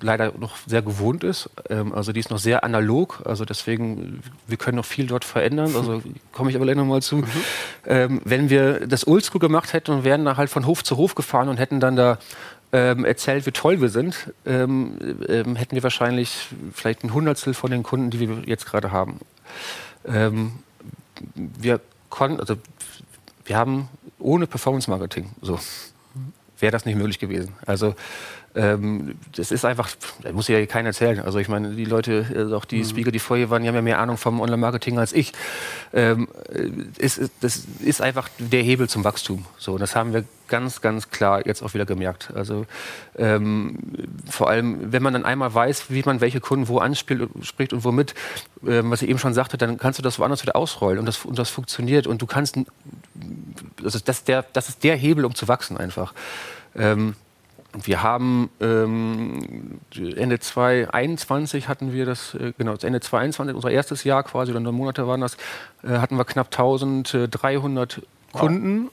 [0.00, 1.50] leider noch sehr gewohnt ist.
[1.68, 3.22] Ähm, also die ist noch sehr analog.
[3.24, 5.74] Also deswegen, wir können noch viel dort verändern.
[5.76, 7.16] Also komme ich aber gleich nochmal zu.
[7.16, 7.26] Mhm.
[7.86, 11.14] Ähm, wenn wir das Oldschool gemacht hätten und wären da halt von Hof zu Hof
[11.14, 12.18] gefahren und hätten dann da
[12.72, 14.96] ähm, erzählt, wie toll wir sind, ähm,
[15.28, 19.20] ähm, hätten wir wahrscheinlich vielleicht ein Hundertstel von den Kunden, die wir jetzt gerade haben.
[20.06, 20.52] Ähm,
[21.34, 22.56] wir konnten, also
[23.44, 25.58] wir haben ohne Performance Marketing, so
[26.60, 27.54] wäre das nicht möglich gewesen.
[27.66, 27.94] Also
[28.54, 29.90] ähm, das ist einfach,
[30.22, 31.20] das muss ja keiner erzählen.
[31.20, 32.84] Also ich meine, die Leute, also auch die mhm.
[32.84, 35.32] Speaker, die vorher waren, die haben ja mehr Ahnung vom Online-Marketing als ich.
[35.92, 36.28] Ähm,
[36.98, 39.46] ist, das ist einfach der Hebel zum Wachstum.
[39.56, 42.32] So, das haben wir ganz, ganz klar jetzt auch wieder gemerkt.
[42.34, 42.66] Also
[43.16, 43.78] ähm,
[44.28, 47.84] vor allem, wenn man dann einmal weiß, wie man welche Kunden wo anspielt, spricht und
[47.84, 48.14] womit,
[48.66, 51.24] ähm, was ich eben schon sagte, dann kannst du das woanders wieder ausrollen und das,
[51.24, 52.58] und das funktioniert und du kannst,
[53.84, 56.14] also das, der, das ist der Hebel, um zu wachsen einfach.
[56.74, 57.14] Ähm,
[57.82, 64.22] wir haben ähm, Ende 2021 hatten wir das, äh, genau, Ende 2022, unser erstes Jahr
[64.22, 65.36] quasi, oder neun Monate waren das,
[65.82, 68.02] äh, hatten wir knapp 1300
[68.32, 68.90] Kunden.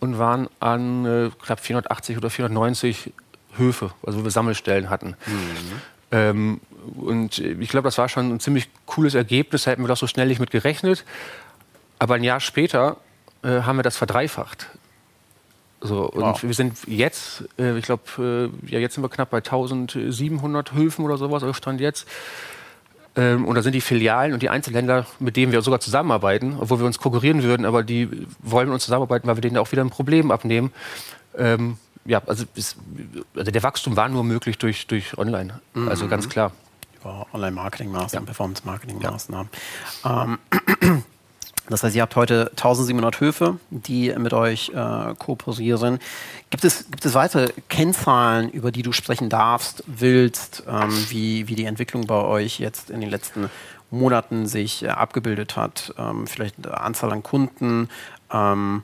[0.00, 3.12] und waren an äh, knapp 480 oder 490
[3.56, 5.16] Höfe, also wo wir Sammelstellen hatten.
[5.26, 5.82] Mhm.
[6.12, 6.60] Ähm,
[6.96, 9.64] und ich glaube, das war schon ein ziemlich cooles Ergebnis.
[9.64, 11.04] Da hätten wir doch so schnell nicht mit gerechnet.
[11.98, 12.96] Aber ein Jahr später
[13.42, 14.66] äh, haben wir das verdreifacht.
[15.80, 16.42] So, und wow.
[16.42, 18.02] wir sind jetzt, äh, ich glaube,
[18.66, 22.06] äh, ja, jetzt sind wir knapp bei 1700 Höfen oder sowas, also Stand jetzt.
[23.16, 26.78] Ähm, und da sind die Filialen und die Einzelhändler, mit denen wir sogar zusammenarbeiten, obwohl
[26.78, 29.82] wir uns konkurrieren würden, aber die wollen mit uns zusammenarbeiten, weil wir denen auch wieder
[29.82, 30.70] ein Problem abnehmen.
[31.36, 32.76] Ähm, ja, also, es,
[33.34, 35.60] also, der Wachstum war nur möglich durch, durch Online.
[35.74, 35.88] Mhm.
[35.88, 36.52] Also ganz klar.
[37.00, 38.26] Über Online-Marketing-Maßnahmen, ja.
[38.26, 39.48] Performance-Marketing-Maßnahmen.
[40.04, 40.24] Ja.
[40.24, 41.04] Ähm,
[41.70, 46.00] das heißt, ihr habt heute 1700 Höfe, die mit euch äh, kooperieren.
[46.50, 51.54] Gibt es, gibt es weitere Kennzahlen, über die du sprechen darfst, willst, ähm, wie, wie
[51.54, 53.50] die Entwicklung bei euch jetzt in den letzten
[53.90, 55.94] Monaten sich äh, abgebildet hat?
[55.96, 57.88] Ähm, vielleicht eine Anzahl an Kunden
[58.32, 58.82] ähm,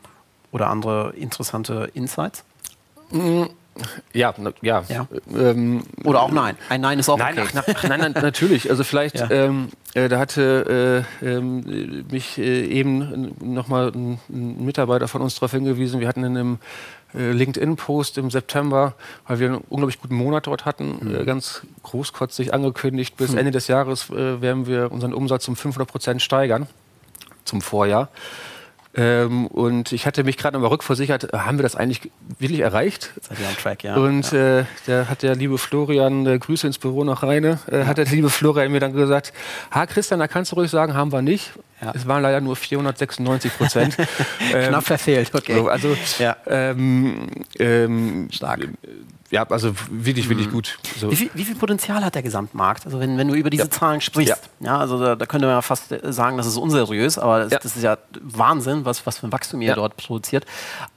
[0.52, 2.44] oder andere interessante Insights?
[3.10, 3.50] Mhm.
[4.12, 4.84] Ja, ja.
[4.88, 5.06] ja.
[5.34, 6.56] Ähm, Oder auch nein.
[6.68, 7.74] Ein Nein ist auch nein, okay.
[7.74, 8.70] Ach, nein, nein, natürlich.
[8.70, 9.30] Also vielleicht, ja.
[9.30, 15.34] ähm, äh, da hatte äh, äh, mich äh, eben nochmal ein, ein Mitarbeiter von uns
[15.34, 16.58] darauf hingewiesen, wir hatten in einem
[17.14, 18.94] äh, LinkedIn-Post im September,
[19.26, 21.14] weil wir einen unglaublich guten Monat dort hatten, mhm.
[21.14, 23.38] Äh, ganz großkotzig angekündigt, bis mhm.
[23.38, 26.66] Ende des Jahres werden wir unseren Umsatz um 500 Prozent steigern
[27.44, 28.08] zum Vorjahr.
[28.96, 33.12] Ähm, und ich hatte mich gerade nochmal rückversichert, äh, haben wir das eigentlich wirklich erreicht?
[33.20, 33.96] Seid ihr on track, ja.
[33.96, 34.60] Und ja.
[34.60, 37.86] Äh, da hat der liebe Florian, äh, Grüße ins Büro nach Rheine, äh, ja.
[37.86, 39.34] hat der liebe Florian mir dann gesagt,
[39.70, 41.52] ha Christian, da kannst du ruhig sagen, haben wir nicht.
[41.82, 41.92] Ja.
[41.94, 43.96] Es waren leider nur 496 Prozent.
[44.54, 45.56] ähm, Knapp verfehlt, okay.
[45.56, 46.36] So, also ja.
[46.46, 47.28] ähm,
[47.58, 48.68] ähm, Stark
[49.30, 50.52] ja, also wirklich, wirklich mhm.
[50.52, 50.78] gut.
[50.98, 51.10] So.
[51.10, 52.86] Wie, viel, wie, viel, Potenzial hat der Gesamtmarkt?
[52.86, 53.70] Also wenn, wenn du über diese ja.
[53.70, 57.18] Zahlen sprichst, ja, ja also da, da, könnte man ja fast sagen, das ist unseriös,
[57.18, 57.58] aber das, ja.
[57.58, 60.46] das ist ja Wahnsinn, was, was für ein Wachstum ihr dort produziert.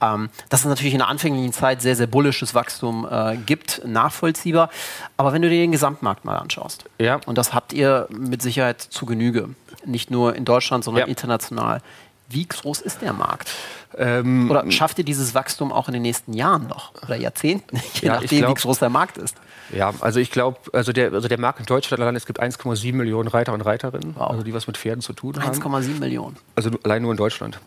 [0.00, 4.70] Ähm, dass es natürlich in der anfänglichen Zeit sehr, sehr bullisches Wachstum äh, gibt, nachvollziehbar.
[5.16, 7.20] Aber wenn du dir den Gesamtmarkt mal anschaust, ja.
[7.26, 9.50] und das habt ihr mit Sicherheit zu Genüge,
[9.84, 11.82] nicht nur in Deutschland, sondern international.
[12.30, 13.50] Wie groß ist der Markt?
[13.98, 18.06] Ähm, Oder schafft ihr dieses Wachstum auch in den nächsten Jahren noch oder Jahrzehnten, je
[18.06, 19.36] ja, nachdem, glaub, wie groß der Markt ist?
[19.72, 22.94] Ja, also ich glaube, also der, also der Markt in Deutschland allein, es gibt 1,7
[22.94, 24.30] Millionen Reiter und Reiterinnen, wow.
[24.30, 25.60] also die was mit Pferden zu tun haben.
[25.60, 26.36] 1,7 Millionen.
[26.54, 27.58] Also allein nur in Deutschland.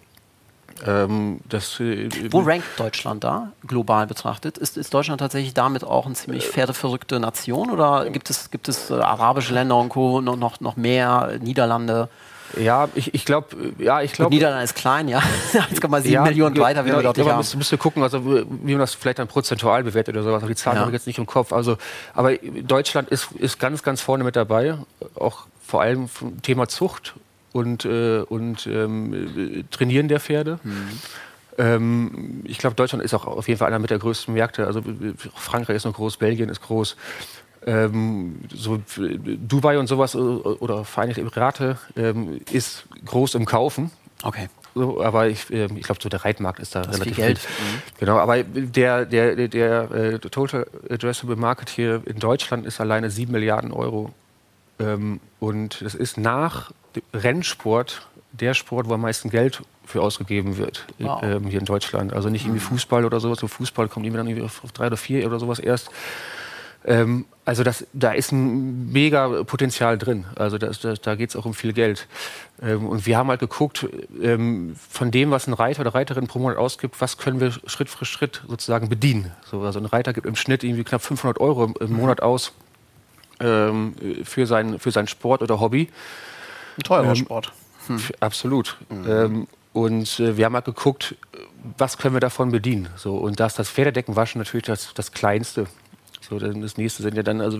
[0.86, 4.58] Ähm, das, äh, Wo rankt Deutschland da, global betrachtet?
[4.58, 8.90] Ist, ist, Deutschland tatsächlich damit auch eine ziemlich pferdeverrückte Nation oder gibt es, gibt es
[8.90, 10.22] äh, arabische Länder und Co.
[10.22, 12.10] noch, noch mehr, Niederlande?
[12.58, 14.34] Ja, ich, ich glaube, ja, ich glaube.
[14.34, 15.20] Niederlande ist klein, ja.
[15.54, 17.38] 1,7 ja, Millionen weiter, wenn wir dort nicht haben.
[17.38, 20.44] Müsst, müsst gucken, also wie man das vielleicht dann prozentual bewertet oder sowas.
[20.48, 20.82] Die Zahlen ja.
[20.82, 21.52] habe ich jetzt nicht im Kopf.
[21.54, 21.78] Also,
[22.14, 24.78] aber Deutschland ist, ist ganz, ganz vorne mit dabei.
[25.16, 27.16] Auch vor allem vom Thema Zucht
[27.52, 30.60] und, äh, und ähm, Trainieren der Pferde.
[30.64, 30.90] Mhm.
[31.58, 34.66] Ähm, ich glaube, Deutschland ist auch auf jeden Fall einer mit der größten Märkte.
[34.66, 34.82] Also
[35.36, 36.96] Frankreich ist noch groß, Belgien ist groß
[37.66, 43.92] ähm, so Dubai und sowas äh, oder Vereinigte Emirate ähm, ist groß im Kaufen.
[44.24, 44.50] Okay.
[44.76, 47.40] So, aber ich, äh, ich glaube, so der Reitmarkt ist da das relativ viel Geld.
[47.40, 47.82] Mhm.
[48.00, 53.10] Genau, aber der, der, der, der äh, Total Addressable Market hier in Deutschland ist alleine
[53.10, 54.14] 7 Milliarden Euro.
[54.80, 56.72] Ähm, und das ist nach
[57.14, 61.22] Rennsport der Sport, wo am meisten Geld für ausgegeben wird wow.
[61.22, 62.14] ähm, hier in Deutschland.
[62.14, 62.70] Also nicht irgendwie mhm.
[62.70, 63.40] Fußball oder sowas.
[63.40, 65.92] So Fußball kommt irgendwie dann irgendwie auf drei oder vier oder sowas erst.
[66.86, 70.26] Ähm, also das, da ist ein mega Potenzial drin.
[70.36, 72.08] Also das, das, da geht es auch um viel Geld.
[72.62, 73.86] Ähm, und wir haben halt geguckt,
[74.22, 77.90] ähm, von dem, was ein Reiter oder Reiterin pro Monat ausgibt, was können wir Schritt
[77.90, 79.32] für Schritt sozusagen bedienen.
[79.50, 82.54] So, also ein Reiter gibt im Schnitt irgendwie knapp 500 Euro im, im Monat aus
[83.42, 85.90] ähm, für, sein, für seinen Sport oder Hobby.
[86.78, 87.52] Ein teurer ähm, Sport.
[87.88, 88.00] Hm.
[88.22, 88.78] Absolut.
[88.90, 89.06] Mhm.
[89.10, 91.16] Ähm, und äh, wir haben halt geguckt,
[91.78, 92.88] was können wir davon bedienen.
[92.96, 95.66] So, und das, das Pferdedeckenwaschen natürlich das, das Kleinste.
[96.40, 97.60] So, dann das nächste sind ja dann also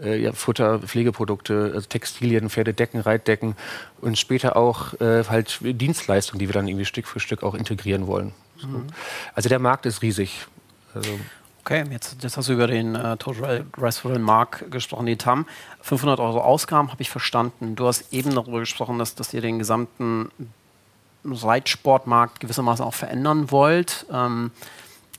[0.00, 3.54] äh, ja, Futter, Pflegeprodukte, also Textilien, Pferdedecken, Reitdecken
[4.00, 8.06] und später auch äh, halt Dienstleistungen, die wir dann irgendwie Stück für Stück auch integrieren
[8.06, 8.32] wollen.
[8.56, 8.66] So.
[8.66, 8.86] Mhm.
[9.34, 10.46] Also der Markt ist riesig.
[10.94, 11.10] Also
[11.64, 15.44] Okay, jetzt, jetzt, hast du über den äh, Total Restaurant Mark gesprochen, die TAM.
[15.82, 17.76] 500 Euro Ausgaben habe ich verstanden.
[17.76, 20.30] Du hast eben darüber gesprochen, dass, dass ihr den gesamten
[21.26, 24.06] Reitsportmarkt gewissermaßen auch verändern wollt.
[24.10, 24.50] Ähm,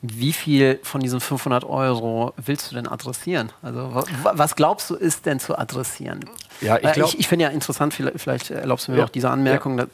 [0.02, 3.52] wie viel von diesen 500 Euro willst du denn adressieren?
[3.62, 6.24] Also was glaubst du ist denn zu adressieren?
[6.62, 9.06] Ja, ich, ich, ich finde ja interessant, vielleicht, erlaubst du mir ja.
[9.06, 9.86] auch diese Anmerkung, ja.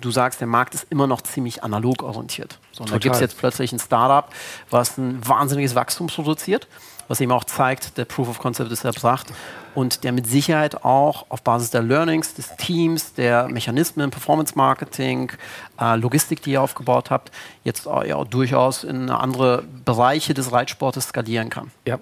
[0.00, 2.58] du sagst, der Markt ist immer noch ziemlich analog orientiert.
[2.72, 4.30] So, da gibt es jetzt plötzlich ein Startup,
[4.70, 6.66] was ein wahnsinniges Wachstum produziert,
[7.10, 9.26] was eben auch zeigt, der Proof of Concept ist erbracht
[9.74, 15.32] und der mit Sicherheit auch auf Basis der Learnings des Teams, der Mechanismen, Performance Marketing,
[15.80, 17.32] äh, Logistik, die ihr aufgebaut habt,
[17.64, 21.72] jetzt auch, ja, durchaus in andere Bereiche des Reitsportes skalieren kann.
[21.84, 21.98] Ja,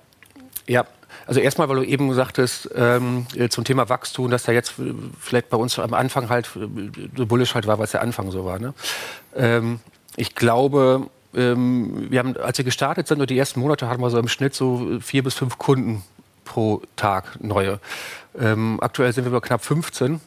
[0.67, 0.85] ja,
[1.27, 4.75] also erstmal, weil du eben gesagt hast, ähm, zum Thema Wachstum, dass da jetzt
[5.19, 6.51] vielleicht bei uns am Anfang halt
[7.17, 8.59] so bullisch halt war, es der Anfang so war.
[8.59, 8.75] Ne?
[9.35, 9.81] Ähm,
[10.17, 14.11] ich glaube, ähm, wir haben, als wir gestartet sind, nur die ersten Monate hatten wir
[14.11, 16.03] so im Schnitt so vier bis fünf Kunden
[16.45, 17.81] pro Tag neue.
[18.39, 20.21] Ähm, aktuell sind wir bei knapp 15.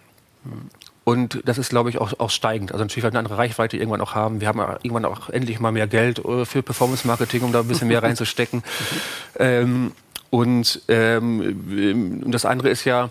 [1.03, 2.71] Und das ist, glaube ich, auch, auch steigend.
[2.71, 4.39] Also natürlich, weil wir eine andere Reichweite irgendwann auch haben.
[4.39, 7.87] Wir haben irgendwann auch endlich mal mehr Geld äh, für Performance-Marketing, um da ein bisschen
[7.87, 8.63] mehr reinzustecken.
[9.39, 9.93] ähm,
[10.29, 13.09] und ähm, das andere ist ja,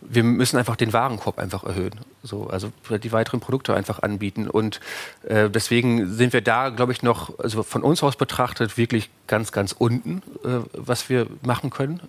[0.00, 2.00] wir müssen einfach den Warenkorb einfach erhöhen.
[2.22, 4.48] So, also die weiteren Produkte einfach anbieten.
[4.48, 4.80] Und
[5.24, 9.52] äh, deswegen sind wir da, glaube ich, noch, also von uns aus betrachtet, wirklich ganz,
[9.52, 12.00] ganz unten, äh, was wir machen können.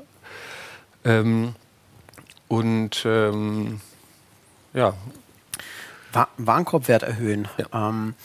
[1.03, 1.55] Ähm,
[2.47, 3.81] und ähm,
[4.73, 4.93] ja.
[6.37, 7.47] Warenkorbwert erhöhen.
[7.57, 7.89] Ja.
[7.89, 8.15] Ähm,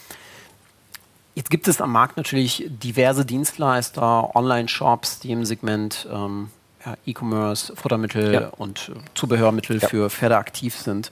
[1.35, 6.49] jetzt gibt es am Markt natürlich diverse Dienstleister, Online-Shops, die im Segment ähm,
[7.05, 8.47] E-Commerce, Futtermittel ja.
[8.57, 11.11] und äh, Zubehörmittel für Pferde aktiv sind.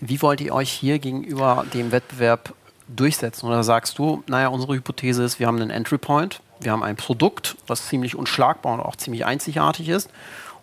[0.00, 2.54] Wie wollt ihr euch hier gegenüber dem Wettbewerb
[2.88, 3.46] durchsetzen?
[3.46, 6.96] Oder sagst du, naja, unsere Hypothese ist, wir haben einen Entry Point, wir haben ein
[6.96, 10.10] Produkt, was ziemlich unschlagbar und auch ziemlich einzigartig ist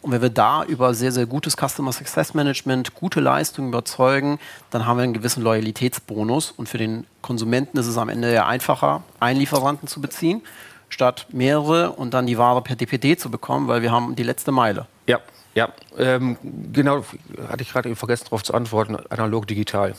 [0.02, 4.40] und wenn wir da über sehr, sehr gutes Customer Success Management, gute Leistungen überzeugen,
[4.72, 6.52] dann haben wir einen gewissen Loyalitätsbonus.
[6.52, 10.42] Und für den Konsumenten ist es am Ende ja einfacher, einen Lieferanten zu beziehen,
[10.92, 14.52] statt mehrere und dann die Ware per DPD zu bekommen, weil wir haben die letzte
[14.52, 14.88] Meile.
[15.08, 15.20] Ja,
[15.54, 16.38] ja, ähm,
[16.72, 17.04] genau,
[17.50, 19.96] hatte ich gerade vergessen darauf zu antworten, analog digital.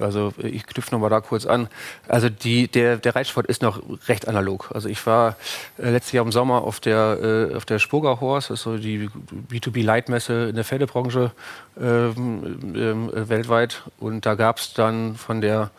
[0.00, 1.68] Also ich knüpfe nochmal da kurz an.
[2.08, 4.70] Also die, der, der Reitsport ist noch recht analog.
[4.74, 5.36] Also ich war
[5.78, 8.76] äh, letztes Jahr im Sommer auf der, äh, auf der Spurger Horse, das ist so
[8.76, 9.08] die
[9.50, 11.32] B2B-Leitmesse in der Pferdebranche
[11.80, 13.82] ähm, äh, weltweit.
[13.98, 15.70] Und da gab es dann von der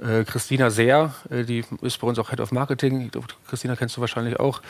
[0.00, 3.10] äh, Christina Seer, äh, die ist bei uns auch Head of Marketing.
[3.48, 4.62] Christina kennst du wahrscheinlich auch.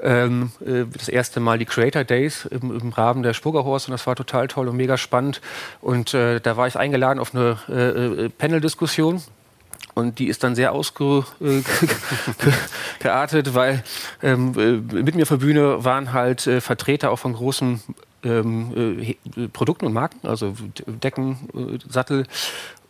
[0.00, 4.06] Ähm, äh, das erste Mal die Creator Days im, im Rahmen der Spurgerhorst und das
[4.06, 5.40] war total toll und mega spannend.
[5.80, 9.22] Und äh, da war ich eingeladen auf eine äh, äh, Panel-Diskussion.
[9.94, 11.24] Und die ist dann sehr ausgeartet,
[13.54, 13.82] weil
[14.22, 14.52] ähm,
[14.92, 17.80] mit mir auf der Bühne waren halt Vertreter auch von großen
[18.22, 19.14] ähm,
[19.54, 20.54] Produkten und Marken, also
[20.86, 22.26] Decken, Sattel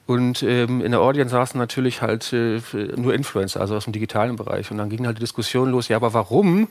[0.07, 2.61] und ähm, in der Audience saßen natürlich halt äh,
[2.97, 4.71] nur Influencer, also aus dem digitalen Bereich.
[4.71, 6.69] Und dann ging halt die Diskussion los, ja, aber warum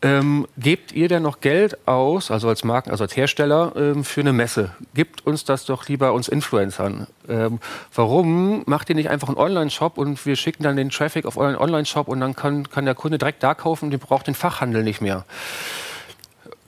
[0.00, 4.20] ähm, gebt ihr denn noch Geld aus, also als Marken, also als Hersteller, ähm, für
[4.20, 4.70] eine Messe?
[4.94, 7.06] Gibt uns das doch lieber uns Influencern.
[7.28, 7.58] Ähm,
[7.94, 11.56] warum macht ihr nicht einfach einen Online-Shop und wir schicken dann den Traffic auf euren
[11.56, 14.84] Online-Shop und dann kann, kann der Kunde direkt da kaufen und ihr braucht den Fachhandel
[14.84, 15.24] nicht mehr?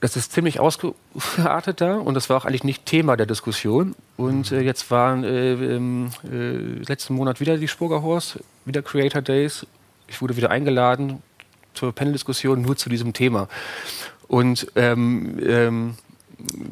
[0.00, 3.94] Das ist ziemlich ausgeartet da und das war auch eigentlich nicht Thema der Diskussion.
[4.16, 9.20] Und äh, jetzt waren äh, im äh, letzten Monat wieder die Spurger Horse, wieder Creator
[9.20, 9.66] Days.
[10.08, 11.22] Ich wurde wieder eingeladen
[11.74, 13.48] zur Panel-Diskussion nur zu diesem Thema.
[14.26, 15.94] Und ähm, ähm,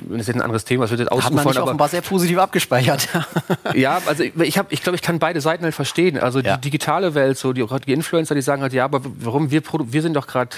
[0.09, 1.39] das ist jetzt ein anderes Thema, das wird jetzt ausrufen.
[1.39, 3.09] Hat man offenbar sehr positiv abgespeichert.
[3.75, 6.19] ja, also ich, ich, ich glaube, ich kann beide Seiten halt verstehen.
[6.19, 6.57] Also ja.
[6.57, 10.03] die digitale Welt, so die, die Influencer, die sagen halt, ja, aber warum wir, wir
[10.03, 10.51] sind doch gerade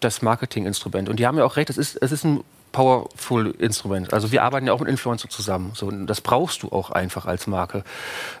[0.00, 1.08] das Marketinginstrument.
[1.08, 4.12] Und die haben ja auch recht, es ist, es ist ein powerful Instrument.
[4.12, 5.72] Also wir arbeiten ja auch mit Influencer zusammen.
[5.74, 7.84] So, das brauchst du auch einfach als Marke.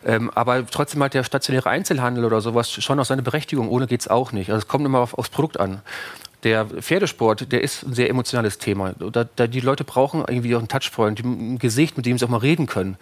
[0.04, 3.68] Ähm, aber trotzdem hat der stationäre Einzelhandel oder sowas schon auch seine Berechtigung.
[3.68, 4.50] Ohne geht es auch nicht.
[4.50, 5.82] Also es kommt immer auf, aufs Produkt an
[6.42, 8.94] der Pferdesport, der ist ein sehr emotionales Thema.
[8.94, 12.30] Da, da die Leute brauchen irgendwie auch einen Touchpoint, ein Gesicht, mit dem sie auch
[12.30, 12.96] mal reden können.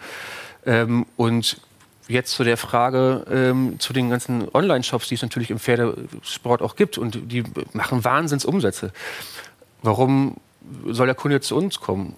[0.65, 1.61] Ähm, und
[2.07, 6.75] jetzt zu der Frage ähm, zu den ganzen Online-Shops, die es natürlich im Pferdesport auch
[6.75, 8.91] gibt und die machen Wahnsinnsumsätze.
[9.83, 10.37] Warum
[10.87, 12.15] soll der Kunde zu uns kommen?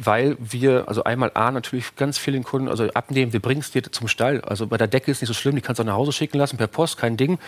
[0.00, 3.82] Weil wir, also einmal A, natürlich ganz vielen Kunden, also abnehmen, wir bringen es dir
[3.82, 4.40] zum Stall.
[4.42, 6.38] Also bei der Decke ist nicht so schlimm, die kannst du auch nach Hause schicken
[6.38, 7.38] lassen, per Post, kein Ding.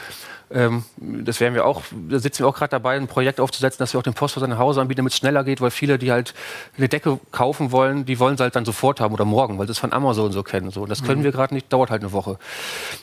[0.50, 3.92] Ähm, das werden wir auch, da sitzen wir auch gerade dabei, ein Projekt aufzusetzen, dass
[3.94, 6.34] wir auch den Postversand nach Hause anbieten, damit es schneller geht, weil viele, die halt
[6.76, 9.72] eine Decke kaufen wollen, die wollen sie halt dann sofort haben oder morgen, weil sie
[9.72, 10.72] es von Amazon so kennen.
[10.72, 10.82] So.
[10.82, 11.24] Und das können mhm.
[11.24, 12.36] wir gerade nicht, dauert halt eine Woche.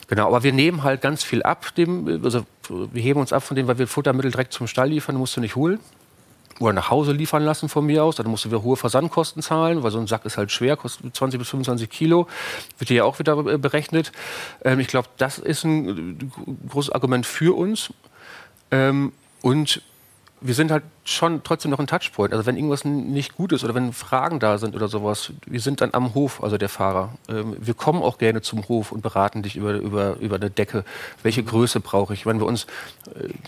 [0.08, 3.56] Genau, aber wir nehmen halt ganz viel ab, dem, also wir heben uns ab von
[3.56, 5.80] dem, weil wir Futtermittel direkt zum Stall liefern, musst du nicht holen
[6.60, 8.16] oder nach Hause liefern lassen von mir aus.
[8.16, 11.14] Dann musst du wieder hohe Versandkosten zahlen, weil so ein Sack ist halt schwer, kostet
[11.14, 12.26] 20 bis 25 Kilo.
[12.78, 14.12] Wird ja auch wieder äh, berechnet.
[14.64, 16.32] Ähm, ich glaube, das ist ein
[16.68, 17.92] großes Argument für uns.
[18.70, 19.82] Ähm, und
[20.40, 22.32] wir sind halt schon trotzdem noch ein Touchpoint.
[22.32, 25.80] Also wenn irgendwas nicht gut ist oder wenn Fragen da sind oder sowas, wir sind
[25.80, 27.14] dann am Hof, also der Fahrer.
[27.28, 30.84] Ähm, wir kommen auch gerne zum Hof und beraten dich über, über, über eine Decke.
[31.22, 32.26] Welche Größe brauche ich?
[32.26, 32.66] Wenn wir uns,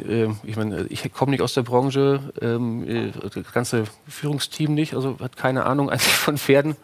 [0.07, 4.75] äh, äh, ich meine, ich komme nicht aus der Branche, ähm, äh, das ganze Führungsteam
[4.75, 6.77] nicht, also hat keine Ahnung eigentlich von Pferden.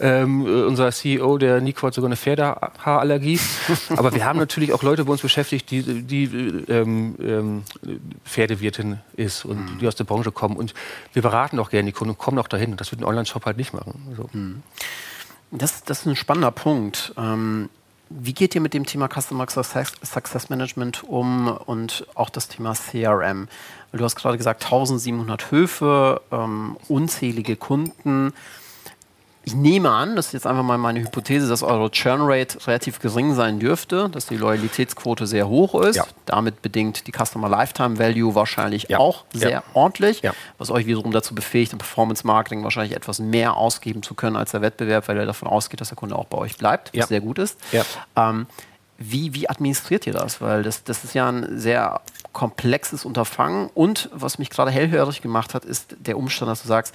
[0.00, 3.38] Ähm, äh, unser CEO, der Nico, hat sogar eine Pferdehaarallergie.
[3.96, 6.24] Aber wir haben natürlich auch Leute bei uns beschäftigt, die, die
[6.68, 7.62] ähm, ähm,
[8.24, 9.78] Pferdewirtin ist und mhm.
[9.78, 10.56] die aus der Branche kommen.
[10.56, 10.74] Und
[11.12, 12.76] wir beraten auch gerne die Kunden und kommen auch dahin.
[12.76, 14.14] Das wird ein Online-Shop halt nicht machen.
[14.16, 14.28] So.
[14.32, 14.62] Mhm.
[15.50, 17.14] Das, das, ist ein spannender Punkt.
[17.16, 17.68] Ähm,
[18.08, 22.74] wie geht ihr mit dem Thema Customer Success, Success, Management um und auch das Thema
[22.74, 23.48] CRM?
[23.92, 28.32] Du hast gerade gesagt, 1700 Höfe, ähm, unzählige Kunden.
[29.48, 32.98] Ich nehme an, das ist jetzt einfach mal meine Hypothese, dass eure Churn Rate relativ
[32.98, 35.94] gering sein dürfte, dass die Loyalitätsquote sehr hoch ist.
[35.94, 36.06] Ja.
[36.24, 38.98] Damit bedingt die Customer Lifetime Value wahrscheinlich ja.
[38.98, 39.62] auch sehr ja.
[39.72, 40.22] ordentlich,
[40.58, 44.50] was euch wiederum dazu befähigt, im Performance Marketing wahrscheinlich etwas mehr ausgeben zu können als
[44.50, 47.20] der Wettbewerb, weil er davon ausgeht, dass der Kunde auch bei euch bleibt, was sehr
[47.20, 47.56] gut ist.
[48.16, 48.48] Ähm,
[48.98, 50.40] wie, wie administriert ihr das?
[50.40, 52.00] Weil das, das ist ja ein sehr
[52.32, 53.70] komplexes Unterfangen.
[53.74, 56.94] Und was mich gerade hellhörig gemacht hat, ist der Umstand, dass du sagst,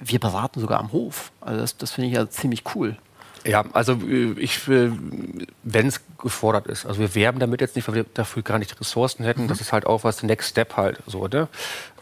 [0.00, 1.32] wir beraten sogar am Hof.
[1.40, 2.96] Also das, das finde ich ja ziemlich cool.
[3.44, 6.86] Ja, also äh, ich, wenn es gefordert ist.
[6.86, 9.44] Also wir werben damit jetzt nicht, weil wir dafür gar nicht Ressourcen hätten.
[9.44, 9.48] Mhm.
[9.48, 11.48] Das ist halt auch was, der Next Step halt so, ne?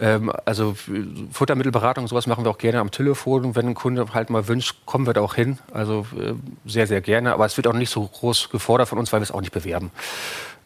[0.01, 0.77] Ähm, also
[1.33, 3.55] Futtermittelberatung, sowas machen wir auch gerne am Telefon.
[3.55, 5.59] Wenn ein Kunde halt mal wünscht, kommen wir da auch hin.
[5.73, 6.35] Also äh,
[6.67, 7.33] sehr, sehr gerne.
[7.33, 9.53] Aber es wird auch nicht so groß gefordert von uns, weil wir es auch nicht
[9.53, 9.91] bewerben.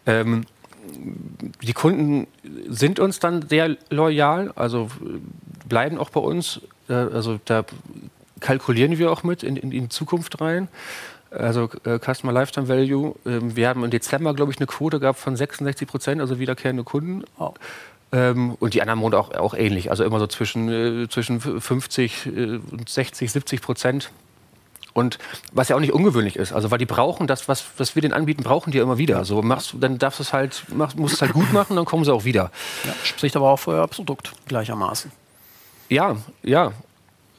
[0.06, 0.44] Ähm,
[1.62, 2.26] die Kunden
[2.68, 4.90] sind uns dann sehr loyal, also
[5.66, 6.60] bleiben auch bei uns.
[6.88, 7.64] Äh, also da
[8.40, 10.68] kalkulieren wir auch mit in, in, in Zukunft rein.
[11.30, 13.14] Also äh, Customer Lifetime Value.
[13.26, 16.84] Ähm, wir haben im Dezember, glaube ich, eine Quote gehabt von 66 Prozent, also wiederkehrende
[16.84, 17.24] Kunden.
[17.38, 17.54] Oh.
[18.12, 22.26] Ähm, und die anderen Monate auch, auch ähnlich, also immer so zwischen, äh, zwischen 50
[22.26, 22.30] äh,
[22.70, 24.10] und 60, 70 Prozent.
[24.92, 25.18] Und
[25.52, 28.14] was ja auch nicht ungewöhnlich ist, also weil die brauchen das, was, was wir denen
[28.14, 29.18] anbieten, brauchen die ja immer wieder.
[29.18, 32.04] Also machst, dann darfst du es halt, mach, musst es halt gut machen, dann kommen
[32.04, 32.52] sie auch wieder.
[32.84, 35.10] Ja, spricht aber auch für euer Produkt gleichermaßen.
[35.88, 36.72] Ja, ja.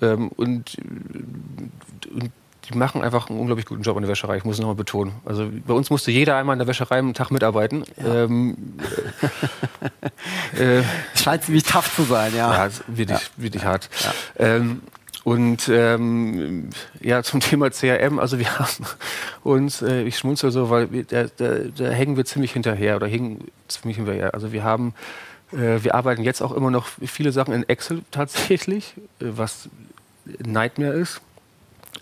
[0.02, 0.78] Ähm, und,
[2.14, 2.32] und
[2.70, 5.14] die machen einfach einen unglaublich guten Job in der Wäscherei, ich muss es nochmal betonen.
[5.26, 7.84] Also bei uns musste jeder einmal in der Wäscherei einen Tag mitarbeiten.
[7.98, 8.24] Ja.
[8.24, 8.58] Ähm,
[10.60, 10.82] äh,
[11.16, 12.68] Scheint ziemlich tough zu sein, ja.
[12.68, 13.28] Ja, wirklich, ja.
[13.38, 13.70] wirklich ja.
[13.70, 13.90] hart.
[14.38, 14.82] Ähm,
[15.24, 16.70] und ähm,
[17.02, 18.86] ja, zum Thema CRM, also wir haben
[19.44, 23.08] uns, äh, ich schmunzel so, weil wir, da, da, da, hängen wir ziemlich hinterher oder
[23.08, 24.36] hängen ziemlich hinterher.
[24.36, 24.94] Also wir haben äh,
[25.52, 29.70] wir arbeiten jetzt auch immer noch viele Sachen in Excel tatsächlich, äh, was
[30.44, 31.22] Nightmare ist.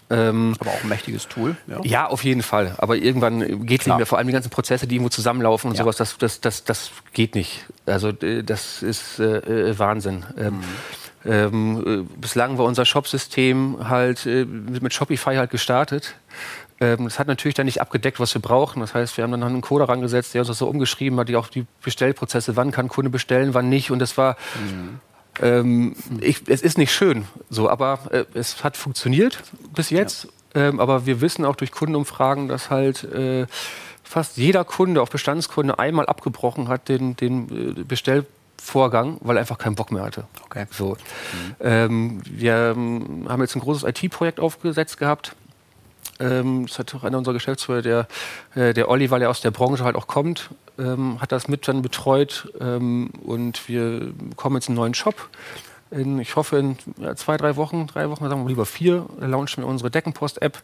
[0.09, 1.55] Ähm, aber auch ein mächtiges Tool.
[1.67, 2.75] Ja, ja auf jeden Fall.
[2.77, 4.05] Aber irgendwann geht es nicht mehr.
[4.05, 5.83] Vor allem die ganzen Prozesse, die irgendwo zusammenlaufen und ja.
[5.83, 7.65] sowas, das, das, das, das geht nicht.
[7.85, 9.37] Also das ist äh,
[9.69, 10.25] äh Wahnsinn.
[10.37, 10.63] Ähm, mhm.
[11.25, 16.15] Ähm, bislang war unser Shopsystem halt äh, mit Shopify halt gestartet.
[16.83, 18.81] Ähm, das hat natürlich dann nicht abgedeckt, was wir brauchen.
[18.81, 21.35] Das heißt, wir haben dann einen Coder rangesetzt, der uns das so umgeschrieben hat, die
[21.37, 23.91] auch die Bestellprozesse, wann kann Kunde bestellen, wann nicht.
[23.91, 24.99] Und das war, mhm.
[25.41, 29.41] ähm, ich, es ist nicht schön, so, aber äh, es hat funktioniert
[29.73, 30.25] bis jetzt.
[30.25, 30.29] Ja.
[30.67, 33.47] Ähm, aber wir wissen auch durch Kundenumfragen, dass halt äh,
[34.03, 39.57] fast jeder Kunde, auch Bestandskunde, einmal abgebrochen hat den, den äh, Bestellvorgang, weil er einfach
[39.57, 40.25] keinen Bock mehr hatte.
[40.45, 40.65] Okay.
[40.69, 40.89] So.
[40.89, 41.55] Mhm.
[41.61, 45.35] Ähm, wir ähm, haben jetzt ein großes IT-Projekt aufgesetzt gehabt
[46.19, 48.07] ähm, das hat auch einer unserer Geschäftsführer, der,
[48.55, 51.67] äh, der Olli, weil er aus der Branche halt auch kommt, ähm, hat das mit
[51.67, 52.51] dann betreut.
[52.59, 55.29] Ähm, und wir kommen jetzt einen neuen Shop.
[55.91, 56.77] In, ich hoffe, in
[57.15, 60.61] zwei, drei Wochen, drei Wochen, sagen wir lieber vier, launchen wir unsere Deckenpost-App.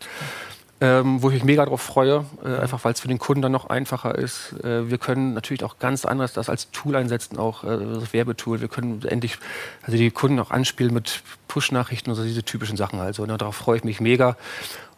[0.81, 3.51] Ähm, wo ich mich mega drauf freue, äh, einfach weil es für den Kunden dann
[3.51, 4.53] noch einfacher ist.
[4.63, 8.61] Äh, wir können natürlich auch ganz anders das als Tool einsetzen, auch äh, das Werbetool.
[8.61, 9.39] Wir können endlich
[9.81, 13.01] also die Kunden auch anspielen mit Push-Nachrichten oder diese typischen Sachen.
[13.01, 14.37] Also ne, darauf freue ich mich mega.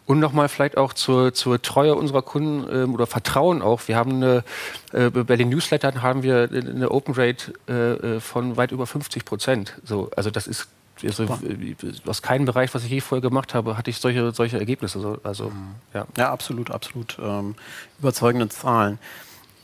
[0.05, 3.87] Und nochmal vielleicht auch zur, zur Treue unserer Kunden ähm, oder Vertrauen auch.
[3.87, 4.43] Wir haben eine,
[4.91, 9.25] äh, bei den Newslettern haben wir eine Open Rate äh, äh von weit über 50
[9.25, 9.79] Prozent.
[9.83, 10.67] So, also das ist
[11.03, 11.25] also,
[12.05, 15.19] aus keinem Bereich, was ich je vorher gemacht habe, hatte ich solche, solche Ergebnisse.
[15.23, 15.75] Also, mhm.
[15.93, 16.05] ja.
[16.17, 17.17] ja, absolut, absolut.
[17.21, 17.55] Ähm,
[17.99, 18.99] überzeugende Zahlen.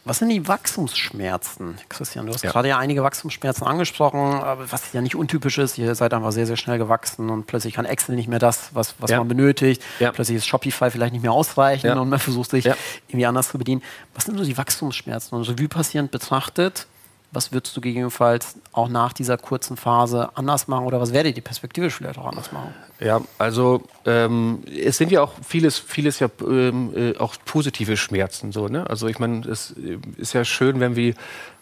[0.07, 2.27] Was sind die Wachstumsschmerzen, Christian?
[2.27, 2.51] Du hast ja.
[2.51, 5.77] gerade ja einige Wachstumsschmerzen angesprochen, was ja nicht untypisch ist.
[5.77, 8.95] Ihr seid einfach sehr, sehr schnell gewachsen und plötzlich kann Excel nicht mehr das, was,
[8.99, 9.17] was ja.
[9.17, 9.83] man benötigt.
[9.99, 10.13] Ja.
[10.13, 12.65] Plötzlich ist Shopify vielleicht nicht mehr ausreichend und man versucht sich
[13.09, 13.83] irgendwie anders zu bedienen.
[14.15, 15.35] Was sind so die Wachstumsschmerzen?
[15.35, 16.87] Und also wie passierend betrachtet,
[17.31, 21.43] was würdest du gegebenenfalls auch nach dieser kurzen Phase anders machen oder was werdet ihr
[21.43, 22.73] perspektivisch vielleicht auch anders machen?
[22.99, 28.51] Ja, also ähm, es sind ja auch vieles, vieles ja ähm, äh, auch positive Schmerzen
[28.51, 28.67] so.
[28.67, 28.89] Ne?
[28.89, 29.75] Also ich meine, es
[30.17, 31.13] ist ja schön, wenn wir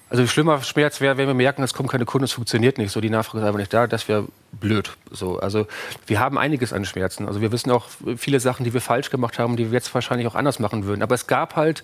[0.07, 3.01] Also schlimmer Schmerz wäre, wenn wir merken, es kommen keine Kunden, es funktioniert nicht, so
[3.01, 4.95] die Nachfrage ist einfach nicht da, das wäre blöd.
[5.11, 5.65] So, also
[6.05, 7.27] wir haben einiges an Schmerzen.
[7.27, 10.27] Also wir wissen auch viele Sachen, die wir falsch gemacht haben, die wir jetzt wahrscheinlich
[10.27, 11.01] auch anders machen würden.
[11.01, 11.83] Aber es gab halt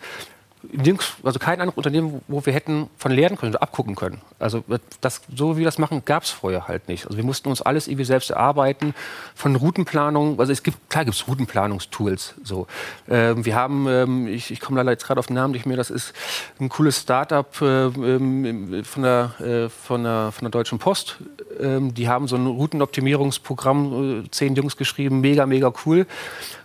[0.72, 4.22] nirgends, also kein anderes Unternehmen, wo wir hätten von lernen können oder abgucken können.
[4.39, 4.64] Also
[5.01, 7.05] das, so wie wir das machen, gab es vorher halt nicht.
[7.05, 8.93] Also wir mussten uns alles irgendwie selbst erarbeiten,
[9.36, 12.36] von Routenplanung, also es gibt, klar gibt es Routenplanungstools.
[12.43, 12.68] So.
[13.09, 15.78] Ähm, wir haben, ähm, ich, ich komme leider jetzt gerade auf den Namen nicht mehr,
[15.78, 16.14] das ist
[16.59, 21.18] ein cooles Startup äh, ähm, von, der, äh, von, der, von der Deutschen Post.
[21.62, 26.05] Ähm, die haben so ein Routenoptimierungsprogramm, äh, zehn Jungs geschrieben, mega, mega cool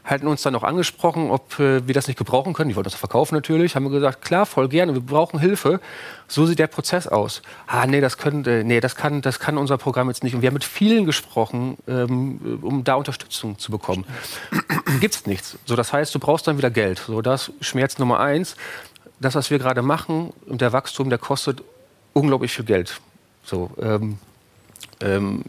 [0.07, 2.71] hatten uns dann auch angesprochen, ob äh, wir das nicht gebrauchen können.
[2.71, 3.75] Die wollten das verkaufen natürlich.
[3.75, 5.81] Haben wir gesagt, klar, voll gerne, wir brauchen Hilfe.
[6.29, 7.43] So sieht der Prozess aus.
[7.67, 10.35] Ah, nee, das, können, äh, nee, das, kann, das kann unser Programm jetzt nicht.
[10.35, 14.05] Und wir haben mit vielen gesprochen, ähm, um da Unterstützung zu bekommen.
[15.01, 15.59] Gibt's nichts.
[15.67, 17.03] So, das heißt, du brauchst dann wieder Geld.
[17.05, 18.57] So, das Schmerz Nummer eins.
[19.19, 21.63] Das, was wir gerade machen, und der Wachstum, der kostet
[22.13, 23.01] unglaublich viel Geld.
[23.43, 24.19] So, ähm,
[25.01, 25.43] ähm,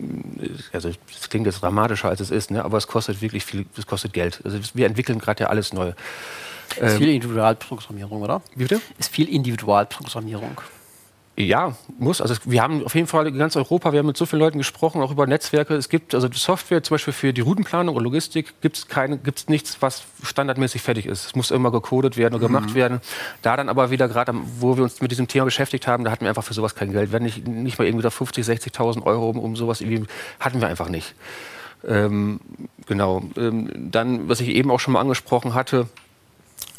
[0.74, 2.64] also es klingt jetzt dramatischer als es ist, ne?
[2.64, 4.42] aber es kostet wirklich viel, es kostet Geld.
[4.44, 5.94] Also wir entwickeln gerade ja alles neu.
[6.76, 8.42] Ist ähm, viel Individualprogrammierung, oder?
[8.56, 8.82] Wie bitte?
[8.98, 10.62] Ist viel Individualprogrammierung.
[11.40, 12.20] Ja, muss.
[12.20, 14.58] Also wir haben auf jeden Fall in ganz Europa, wir haben mit so vielen Leuten
[14.58, 15.76] gesprochen, auch über Netzwerke.
[15.76, 19.20] Es gibt also die Software zum Beispiel für die Routenplanung und Logistik gibt es keine,
[19.20, 21.28] gibt's nichts, was standardmäßig fertig ist.
[21.28, 22.48] Es muss immer gecodet werden und mhm.
[22.48, 23.02] gemacht werden.
[23.44, 26.22] Da dann aber wieder gerade, wo wir uns mit diesem Thema beschäftigt haben, da hatten
[26.22, 27.12] wir einfach für sowas kein Geld.
[27.12, 30.08] Wenn nicht, nicht mal irgendwie da 50, 60.000 Euro um, um sowas irgendwie
[30.40, 31.14] hatten wir einfach nicht.
[31.88, 32.40] Ähm,
[32.88, 33.22] genau.
[33.38, 35.88] Ähm, dann, was ich eben auch schon mal angesprochen hatte,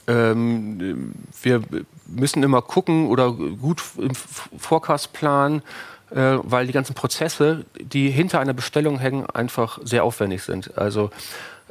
[0.09, 1.62] ähm, wir
[2.09, 5.62] müssen immer gucken oder gut im Forecast planen,
[6.11, 10.76] äh, weil die ganzen Prozesse, die hinter einer Bestellung hängen, einfach sehr aufwendig sind.
[10.76, 11.11] Also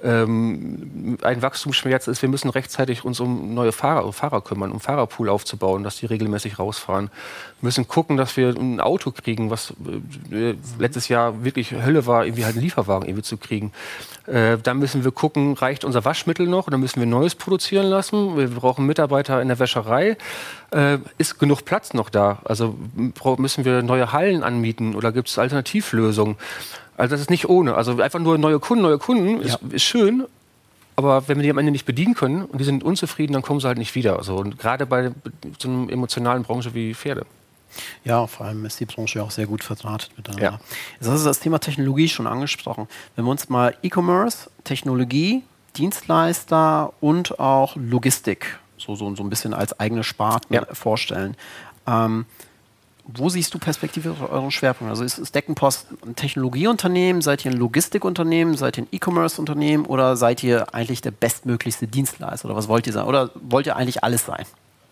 [0.03, 5.29] ähm, ein Wachstumsschmerz ist, wir müssen rechtzeitig uns um neue Fahrer, Fahrer kümmern, um Fahrerpool
[5.29, 7.09] aufzubauen, dass die regelmäßig rausfahren.
[7.59, 9.73] Wir müssen gucken, dass wir ein Auto kriegen, was
[10.31, 13.71] äh, letztes Jahr wirklich Hölle war, irgendwie halt einen Lieferwagen irgendwie zu kriegen.
[14.27, 18.37] Äh, dann müssen wir gucken, reicht unser Waschmittel noch oder müssen wir Neues produzieren lassen?
[18.37, 20.17] Wir brauchen Mitarbeiter in der Wäscherei.
[20.71, 22.39] Äh, ist genug Platz noch da?
[22.43, 22.75] Also
[23.37, 26.35] müssen wir neue Hallen anmieten oder gibt es Alternativlösungen?
[26.97, 27.75] Also das ist nicht ohne.
[27.75, 30.25] Also einfach nur neue Kunden, neue Kunden ist, ist schön,
[30.95, 33.59] aber wenn wir die am Ende nicht bedienen können und die sind unzufrieden, dann kommen
[33.59, 34.17] sie halt nicht wieder.
[34.17, 35.11] Also, und gerade bei
[35.59, 37.25] so einer emotionalen Branche wie Pferde.
[38.03, 40.43] Ja, vor allem ist die Branche auch sehr gut verdrahtet miteinander.
[40.43, 40.59] Ja.
[40.99, 42.87] Jetzt hast du das Thema Technologie schon angesprochen.
[43.15, 45.43] Wenn wir uns mal E-Commerce, Technologie,
[45.75, 50.65] Dienstleister und auch Logistik so, so, so ein bisschen als eigene Sparten ja.
[50.71, 51.35] vorstellen.
[51.85, 52.25] Ähm,
[53.07, 54.91] wo siehst du perspektivisch euren Schwerpunkt?
[54.91, 57.21] Also ist, ist Deckenpost ein Technologieunternehmen?
[57.21, 58.57] Seid ihr ein Logistikunternehmen?
[58.57, 59.85] Seid ihr ein E-Commerce-Unternehmen?
[59.85, 62.45] Oder seid ihr eigentlich der bestmöglichste Dienstleister?
[62.45, 63.05] Oder was wollt ihr sein?
[63.05, 64.45] Oder wollt ihr eigentlich alles sein?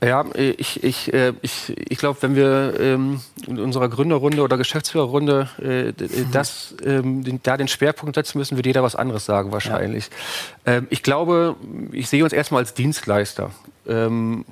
[0.04, 5.50] Ja, ich, ich, äh, ich, ich glaube, wenn wir ähm, in unserer Gründerrunde oder Geschäftsführerrunde
[5.60, 6.32] äh, mhm.
[6.32, 10.10] das, ähm, den, da den Schwerpunkt setzen müssen, wird jeder was anderes sagen wahrscheinlich.
[10.66, 10.74] Ja.
[10.74, 11.56] Ähm, ich glaube,
[11.92, 13.52] ich sehe uns erstmal als Dienstleister.
[13.88, 14.46] Ähm,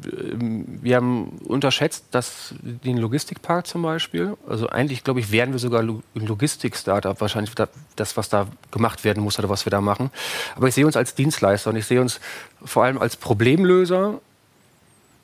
[0.00, 5.82] wir haben unterschätzt, dass den Logistikpark zum Beispiel, also eigentlich glaube ich, wären wir sogar
[5.82, 7.54] ein Logistik-Startup, wahrscheinlich
[7.96, 10.10] das, was da gemacht werden muss oder was wir da machen.
[10.56, 12.20] Aber ich sehe uns als Dienstleister und ich sehe uns
[12.64, 14.20] vor allem als Problemlöser.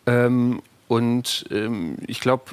[0.07, 2.45] Ähm, und ähm, ich glaube,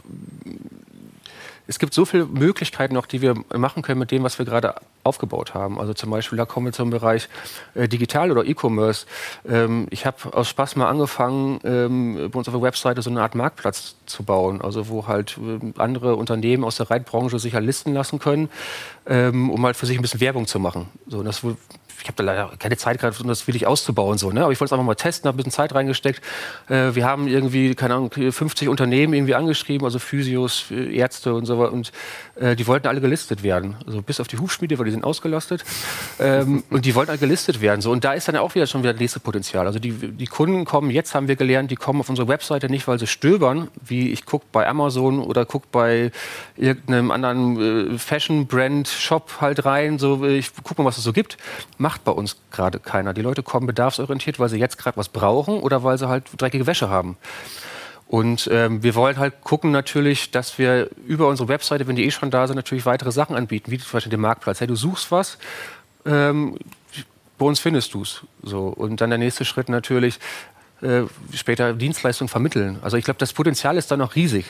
[1.72, 4.76] es gibt so viele Möglichkeiten noch, die wir machen können mit dem, was wir gerade
[5.06, 5.80] aufgebaut haben.
[5.80, 7.30] Also zum Beispiel, da kommen wir zum Bereich
[7.76, 9.06] äh, Digital oder E-Commerce.
[9.48, 13.22] Ähm, ich habe aus Spaß mal angefangen, ähm, bei uns auf der Webseite so eine
[13.22, 17.66] Art Marktplatz zu bauen, also wo halt äh, andere Unternehmen aus der Reitbranche sich halt
[17.66, 18.50] listen lassen können,
[19.06, 20.88] ähm, um halt für sich ein bisschen Werbung zu machen.
[21.08, 21.42] So, das
[22.02, 24.18] ich habe da leider keine Zeit gehabt, um das wirklich auszubauen.
[24.18, 24.44] So, ne?
[24.44, 26.22] Aber ich wollte es einfach mal testen, habe ein bisschen Zeit reingesteckt.
[26.70, 31.46] Äh, wir haben irgendwie, keine Ahnung, 50 Unternehmen irgendwie angeschrieben, also Physios, äh, Ärzte und
[31.46, 31.74] so weiter.
[31.74, 31.92] Und
[32.36, 33.76] äh, die wollten alle gelistet werden.
[33.86, 35.64] Also bis auf die Hufschmiede, weil die sind ausgelastet.
[36.20, 37.82] ähm, und die wollten alle gelistet werden.
[37.82, 37.92] So.
[37.92, 39.68] Und da ist dann auch wieder schon wieder nächste Potenzial.
[39.68, 42.88] Also die, die Kunden kommen, jetzt haben wir gelernt, die kommen auf unsere Webseite nicht,
[42.88, 46.12] weil sie stöbern, wie ich gucke bei Amazon oder gucke bei
[46.58, 50.00] irgendeinem anderen äh, Fashion-Brand-Shop halt rein.
[50.00, 51.38] So, ich gucke mal, was es so gibt.
[51.78, 53.14] Mach macht bei uns gerade keiner.
[53.14, 56.66] Die Leute kommen bedarfsorientiert, weil sie jetzt gerade was brauchen oder weil sie halt dreckige
[56.66, 57.18] Wäsche haben.
[58.08, 62.12] Und ähm, wir wollen halt gucken natürlich, dass wir über unsere Webseite, wenn die eh
[62.12, 64.62] schon da sind, natürlich weitere Sachen anbieten, wie zum Beispiel den Marktplatz.
[64.62, 65.38] Hey, du suchst was,
[66.06, 66.58] ähm,
[67.38, 68.22] bei uns findest du es.
[68.42, 68.68] So.
[68.68, 70.18] Und dann der nächste Schritt natürlich,
[70.82, 72.80] äh, später Dienstleistungen vermitteln.
[72.82, 74.46] Also ich glaube, das Potenzial ist da noch riesig.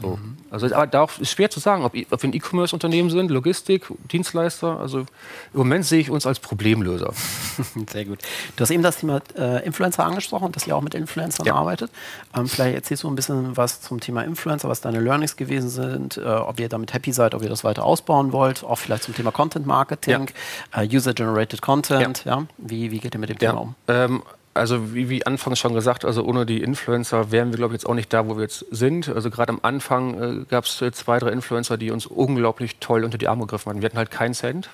[0.00, 0.16] So.
[0.16, 0.36] Mhm.
[0.50, 4.78] Also, aber da ist schwer zu sagen, ob, ob wir ein E-Commerce-Unternehmen sind, Logistik, Dienstleister.
[4.78, 5.06] Also im
[5.54, 7.12] Moment sehe ich uns als Problemlöser.
[7.92, 8.18] Sehr gut.
[8.56, 11.54] Du hast eben das Thema äh, Influencer angesprochen, dass ihr auch mit Influencern ja.
[11.54, 11.90] arbeitet.
[12.36, 16.18] Ähm, vielleicht erzählst du ein bisschen was zum Thema Influencer, was deine Learnings gewesen sind,
[16.18, 19.14] äh, ob ihr damit happy seid, ob ihr das weiter ausbauen wollt, auch vielleicht zum
[19.14, 20.28] Thema Content Marketing,
[20.74, 20.82] ja.
[20.82, 22.24] äh, User-Generated Content.
[22.24, 22.44] Ja.
[22.58, 23.74] Wie, wie geht ihr mit dem Thema um?
[23.88, 24.22] Ähm,
[24.56, 27.88] also wie, wie anfangs schon gesagt, also ohne die Influencer wären wir, glaube ich, jetzt
[27.88, 29.08] auch nicht da, wo wir jetzt sind.
[29.08, 33.04] Also gerade am Anfang äh, gab es äh, zwei, drei Influencer, die uns unglaublich toll
[33.04, 33.82] unter die Arme gegriffen hatten.
[33.82, 34.70] Wir hatten halt keinen Cent.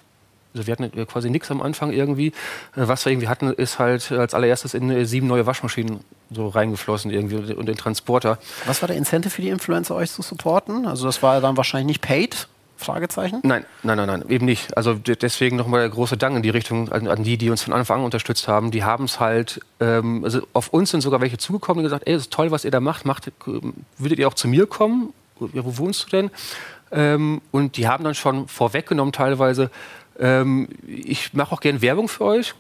[0.54, 2.28] Also wir hatten äh, quasi nichts am Anfang irgendwie.
[2.28, 2.32] Äh,
[2.74, 7.54] was wir irgendwie hatten, ist halt als allererstes in sieben neue Waschmaschinen so reingeflossen irgendwie
[7.54, 8.38] und den Transporter.
[8.66, 10.86] Was war der Incentive für die Influencer, euch zu supporten?
[10.86, 12.48] Also das war dann wahrscheinlich nicht paid,
[12.82, 13.40] Fragezeichen?
[13.42, 14.76] Nein, nein, nein, nein, eben nicht.
[14.76, 17.72] Also deswegen nochmal der große Dank in die Richtung an, an, die, die uns von
[17.72, 18.70] Anfang an unterstützt haben.
[18.70, 22.14] Die haben es halt, ähm, also auf uns sind sogar welche zugekommen und gesagt, ey,
[22.14, 23.06] das ist toll, was ihr da macht.
[23.06, 23.30] macht
[23.98, 25.12] würdet ihr auch zu mir kommen?
[25.52, 26.30] Ja, wo wohnst du denn?
[26.90, 29.70] Ähm, und die haben dann schon vorweggenommen teilweise,
[30.18, 32.54] ähm, ich mache auch gerne Werbung für euch,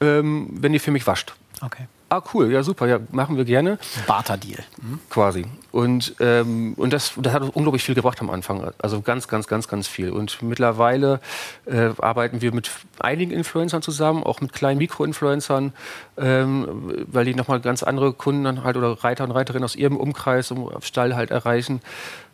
[0.00, 1.34] ähm, wenn ihr für mich wascht.
[1.60, 1.86] Okay.
[2.14, 3.76] Ah, cool, ja, super, ja, machen wir gerne.
[4.06, 4.62] Barter-Deal.
[4.80, 5.00] Mhm.
[5.10, 5.46] Quasi.
[5.72, 8.70] Und, ähm, und das, das hat unglaublich viel gebracht am Anfang.
[8.78, 10.10] Also ganz, ganz, ganz, ganz viel.
[10.10, 11.18] Und mittlerweile
[11.66, 15.72] äh, arbeiten wir mit einigen Influencern zusammen, auch mit kleinen Mikro-Influencern,
[16.16, 19.96] ähm, weil die nochmal ganz andere Kunden dann halt oder Reiter und Reiterinnen aus ihrem
[19.96, 21.80] Umkreis im Stall halt erreichen.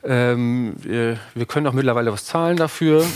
[0.04, 3.06] Ähm, wir, wir können auch mittlerweile was zahlen dafür.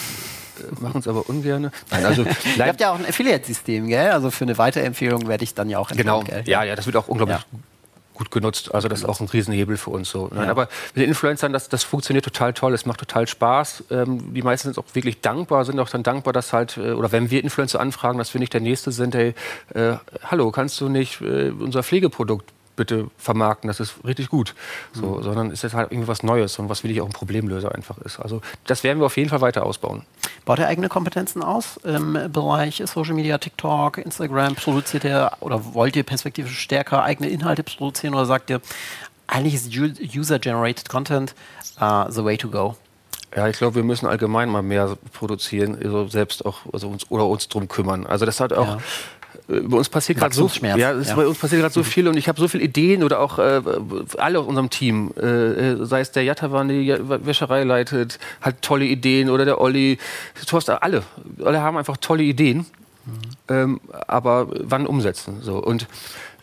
[0.58, 1.70] Äh, machen es aber ungern.
[1.90, 2.24] Nein, also
[2.56, 4.10] Ihr habt ja auch ein Affiliate-System, gell?
[4.10, 6.42] Also für eine Weiterempfehlung werde ich dann ja auch Genau, gell?
[6.46, 7.58] ja, ja, das wird auch unglaublich ja.
[8.14, 8.74] gut genutzt.
[8.74, 10.30] Also das ist auch ein Riesenhebel für uns so.
[10.32, 10.50] Nein, ja.
[10.50, 13.84] Aber mit den Influencern, das, das funktioniert total toll, es macht total Spaß.
[13.90, 17.12] Ähm, die meisten sind auch wirklich dankbar, sind auch dann dankbar, dass halt, äh, oder
[17.12, 19.34] wenn wir Influencer anfragen, dass wir nicht der Nächste sind, hey,
[19.74, 19.94] äh,
[20.24, 24.54] hallo, kannst du nicht äh, unser Pflegeprodukt bitte vermarkten, das ist richtig gut.
[24.92, 25.22] So, mhm.
[25.22, 28.18] Sondern ist das halt irgendwie was Neues und was wirklich auch ein Problemlöser einfach ist.
[28.18, 30.04] Also das werden wir auf jeden Fall weiter ausbauen.
[30.44, 34.54] Baut ihr eigene Kompetenzen aus im Bereich Social Media, TikTok, Instagram?
[34.54, 38.60] Produziert ihr oder wollt ihr perspektivisch stärker eigene Inhalte produzieren oder sagt ihr,
[39.26, 41.34] eigentlich ist User-Generated Content
[41.80, 42.76] uh, the way to go?
[43.36, 47.26] Ja, ich glaube, wir müssen allgemein mal mehr produzieren, also selbst auch also uns oder
[47.26, 48.06] uns drum kümmern.
[48.06, 48.78] Also das hat auch ja.
[49.48, 51.14] Äh, bei uns passiert gerade so, ja, ja.
[51.14, 51.84] bei uns passiert gerade so mhm.
[51.84, 53.60] viel und ich habe so viele Ideen oder auch äh,
[54.18, 58.84] alle aus unserem Team, äh, äh sei es der Jatavan, die Wäscherei leitet, hat tolle
[58.84, 59.98] Ideen oder der Olli,
[60.34, 61.02] hast alle,
[61.44, 63.12] alle haben einfach tolle Ideen, mhm.
[63.48, 65.86] ähm, aber wann umsetzen so und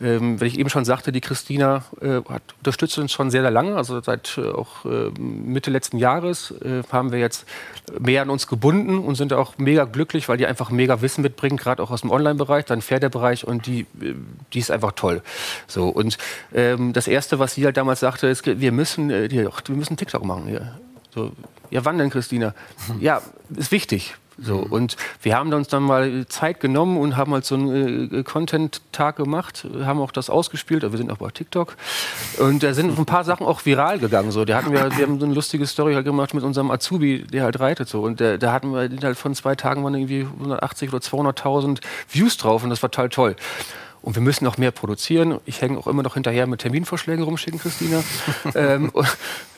[0.01, 3.51] ähm, wenn ich eben schon sagte, die Christina äh, hat, unterstützt uns schon sehr, sehr
[3.51, 3.75] lange.
[3.75, 7.45] Also seit äh, auch äh, Mitte letzten Jahres äh, haben wir jetzt
[7.99, 11.59] mehr an uns gebunden und sind auch mega glücklich, weil die einfach mega Wissen mitbringt,
[11.59, 14.15] gerade auch aus dem Online-Bereich, dann Pferdebereich und die, äh,
[14.53, 15.21] die ist einfach toll.
[15.67, 16.17] So und
[16.53, 20.25] ähm, das erste, was sie halt damals sagte, ist, wir müssen, äh, wir müssen TikTok
[20.25, 20.51] machen.
[20.51, 20.79] Ja.
[21.13, 21.31] So,
[21.69, 22.53] ja, wann denn, Christina?
[22.99, 23.21] Ja,
[23.55, 24.15] ist wichtig.
[24.37, 24.71] So, mhm.
[24.71, 29.15] und wir haben uns dann mal Zeit genommen und haben halt so einen äh, Content-Tag
[29.17, 31.75] gemacht, haben auch das ausgespielt, wir sind auch bei TikTok.
[32.39, 34.31] Und da sind ein paar Sachen auch viral gegangen.
[34.31, 34.45] So.
[34.45, 37.43] Da hatten wir, wir haben so eine lustige Story halt gemacht mit unserem Azubi, der
[37.43, 37.89] halt reitet.
[37.89, 38.01] So.
[38.01, 41.79] Und da, da hatten wir halt von zwei Tagen waren irgendwie 180 oder 200.000
[42.09, 43.35] Views drauf und das war total toll.
[44.01, 45.39] Und wir müssen noch mehr produzieren.
[45.45, 48.03] Ich hänge auch immer noch hinterher mit Terminvorschlägen rumschicken, Christina.
[48.55, 48.91] ähm,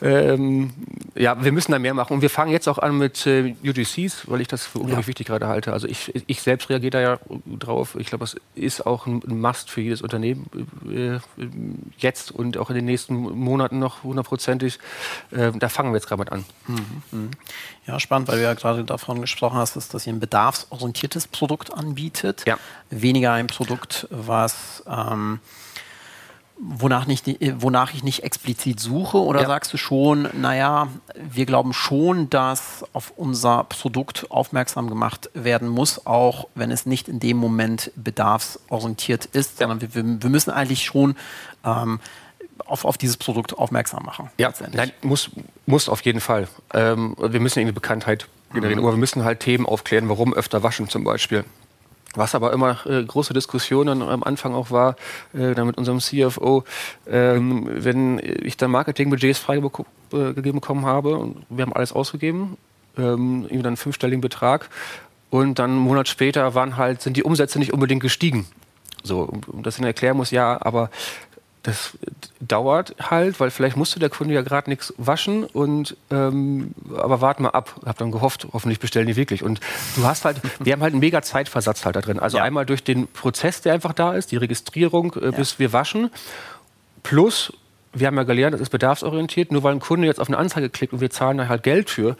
[0.02, 0.72] ähm,
[1.14, 2.12] ja, wir müssen da mehr machen.
[2.14, 5.08] Und wir fangen jetzt auch an mit äh, UGCs, weil ich das für unglaublich ja.
[5.08, 5.72] wichtig gerade halte.
[5.72, 7.18] Also ich, ich selbst reagiere da ja
[7.58, 7.96] drauf.
[7.98, 10.46] Ich glaube, es ist auch ein, Must für jedes Unternehmen
[10.90, 11.18] äh,
[11.96, 14.78] jetzt und auch in den nächsten Monaten noch hundertprozentig.
[15.30, 16.44] Äh, da fangen wir jetzt gerade mit an.
[16.66, 17.02] Mhm.
[17.12, 17.30] Mhm.
[17.86, 22.44] Ja, spannend, weil du ja gerade davon gesprochen hast, dass, ihr ein bedarfsorientiertes Produkt anbietet.
[22.46, 22.56] Ja.
[22.88, 25.40] Weniger ein Produkt, was ähm,
[26.56, 27.26] wonach, nicht,
[27.60, 29.18] wonach ich nicht explizit suche?
[29.18, 29.46] Oder ja.
[29.46, 36.06] sagst du schon, naja, wir glauben schon, dass auf unser Produkt aufmerksam gemacht werden muss,
[36.06, 39.68] auch wenn es nicht in dem Moment bedarfsorientiert ist, ja.
[39.68, 41.16] sondern wir, wir, müssen eigentlich schon
[41.64, 42.00] ähm,
[42.66, 44.30] auf, auf dieses Produkt aufmerksam machen.
[44.38, 45.30] Ja, nein, muss,
[45.66, 46.48] muss auf jeden Fall.
[46.72, 48.86] Ähm, wir müssen irgendwie Bekanntheit generieren, mhm.
[48.86, 51.44] aber wir müssen halt Themen aufklären, warum öfter waschen zum Beispiel.
[52.16, 54.96] Was aber immer äh, große Diskussionen am Anfang auch war,
[55.32, 56.64] äh, dann mit unserem CFO,
[57.08, 62.56] ähm, wenn ich dann Marketingbudgets freigegeben äh, bekommen habe, und wir haben alles ausgegeben,
[62.96, 64.70] ähm, irgendwie dann einen fünfstelligen Betrag,
[65.30, 68.46] und dann einen Monat später waren halt, sind die Umsätze nicht unbedingt gestiegen.
[69.02, 70.90] So, um das dann erklären muss, ja, aber
[71.64, 71.96] das
[72.40, 77.42] dauert halt, weil vielleicht musste der Kunde ja gerade nichts waschen und ähm, aber warte
[77.42, 77.80] mal ab.
[77.86, 79.42] Hab dann gehofft, hoffentlich bestellen die wirklich.
[79.42, 79.60] Und
[79.96, 82.18] du hast halt, wir haben halt einen mega Zeitversatz halt da drin.
[82.18, 82.44] Also ja.
[82.44, 85.30] einmal durch den Prozess, der einfach da ist, die Registrierung, äh, ja.
[85.30, 86.10] bis wir waschen,
[87.02, 87.52] plus
[87.94, 89.50] wir haben ja gelernt, das ist bedarfsorientiert.
[89.50, 91.88] Nur weil ein Kunde jetzt auf eine Anzeige klickt und wir zahlen da halt Geld
[91.88, 92.16] für,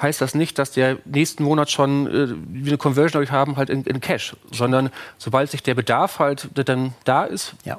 [0.00, 3.84] heißt das nicht, dass der nächsten Monat schon äh, eine Conversion euch haben halt in,
[3.84, 7.78] in, Cash, sondern sobald sich der Bedarf halt dann da ist, ja.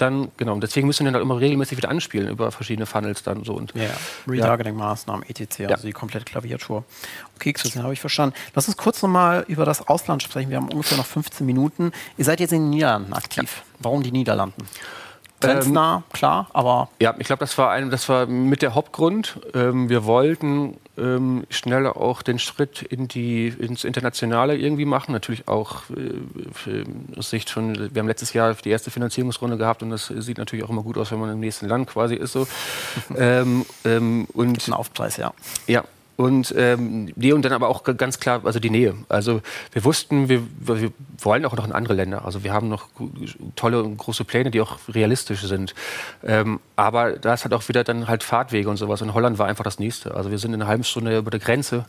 [0.00, 0.58] Dann genau.
[0.58, 3.74] Deswegen müssen wir dann halt immer regelmäßig wieder anspielen über verschiedene Funnels dann so und
[3.74, 3.90] ja, ja.
[4.26, 5.70] Retargeting-Maßnahmen etc.
[5.70, 6.84] Also die komplette Klaviatur.
[7.36, 8.34] Okay, Christian, habe ich verstanden.
[8.54, 10.50] Lass uns kurz nochmal über das Ausland sprechen.
[10.50, 11.92] Wir haben ungefähr noch 15 Minuten.
[12.16, 13.62] Ihr seid jetzt in den Niederlanden aktiv.
[13.78, 14.66] Warum die Niederlanden?
[15.40, 16.88] Grenznah, ähm, klar, aber.
[17.00, 19.40] Ja, ich glaube, das war ein, das war mit der Hauptgrund.
[19.54, 25.12] Ähm, wir wollten ähm, schneller auch den Schritt in die, ins Internationale irgendwie machen.
[25.12, 26.84] Natürlich auch äh,
[27.16, 30.64] aus Sicht von, wir haben letztes Jahr die erste Finanzierungsrunde gehabt und das sieht natürlich
[30.64, 32.32] auch immer gut aus, wenn man im nächsten Land quasi ist.
[32.32, 32.46] So.
[33.16, 35.32] ähm, ähm, und ein Aufpreis, ja.
[35.66, 35.84] Ja,
[36.20, 38.94] und ähm, nee, und dann aber auch ganz klar, also die Nähe.
[39.08, 39.40] Also
[39.72, 42.26] wir wussten, wir, wir wollen auch noch in andere Länder.
[42.26, 42.88] Also wir haben noch
[43.56, 45.74] tolle und große Pläne, die auch realistisch sind.
[46.22, 49.00] Ähm, aber da ist halt auch wieder dann halt Fahrtwege und sowas.
[49.00, 50.14] Und Holland war einfach das nächste.
[50.14, 51.86] Also wir sind in einer halben Stunde über der Grenze.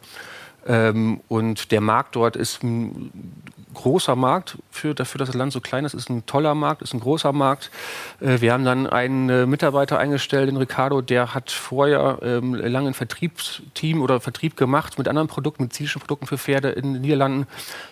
[0.66, 2.62] Ähm, und der Markt dort ist
[3.74, 5.94] großer Markt für, dafür, dass das Land so klein ist.
[5.94, 7.72] ist ein toller Markt, ist ein großer Markt.
[8.20, 12.90] Äh, wir haben dann einen äh, Mitarbeiter eingestellt, den Ricardo, der hat vorher ähm, lange
[12.90, 17.48] ein Vertriebsteam oder Vertrieb gemacht mit anderen Produkten, medizinischen Produkten für Pferde in den Niederlanden.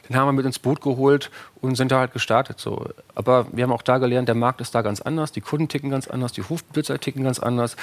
[0.08, 2.60] Den haben wir mit ins Boot geholt und sind da halt gestartet.
[2.60, 2.86] So.
[3.16, 5.90] Aber wir haben auch da gelernt, der Markt ist da ganz anders, die Kunden ticken
[5.90, 7.76] ganz anders, die Hofbesitzer ticken ganz anders.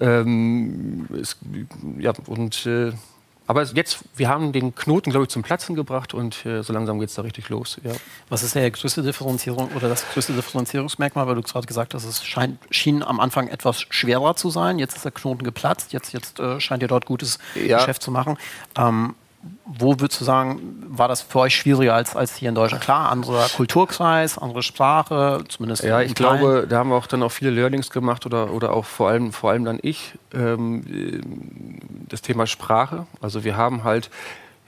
[0.00, 1.36] Ähm, es,
[1.98, 2.92] ja, und äh,
[3.46, 6.98] aber jetzt, wir haben den Knoten, glaube ich, zum Platzen gebracht und äh, so langsam
[6.98, 7.78] geht es da richtig los.
[7.84, 7.92] Ja.
[8.28, 11.26] Was ist der größte Differenzierung oder das größte Differenzierungsmerkmal?
[11.26, 14.78] Weil du gerade gesagt hast, es scheint, schien am Anfang etwas schwerer zu sein.
[14.78, 15.92] Jetzt ist der Knoten geplatzt.
[15.92, 17.78] Jetzt, jetzt äh, scheint ihr dort gutes ja.
[17.78, 18.36] Geschäft zu machen.
[18.76, 19.14] Ähm,
[19.64, 22.82] wo würdest du sagen, war das für euch schwieriger als, als hier in Deutschland?
[22.82, 25.84] Klar, anderer Kulturkreis, andere Sprache, zumindest.
[25.84, 28.84] Ja, ich glaube, da haben wir auch dann auch viele Learnings gemacht oder, oder auch
[28.84, 30.14] vor allem, vor allem dann ich.
[30.34, 31.20] Ähm,
[32.08, 33.06] das Thema Sprache.
[33.20, 34.10] Also wir haben halt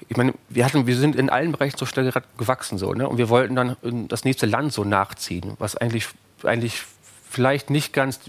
[0.09, 3.09] ich meine, wir, hatten, wir sind in allen Bereichen so schnell gewachsen so, ne?
[3.09, 3.77] und wir wollten dann
[4.09, 6.07] das nächste Land so nachziehen, was eigentlich,
[6.45, 6.83] eigentlich
[7.29, 8.21] vielleicht nicht ganz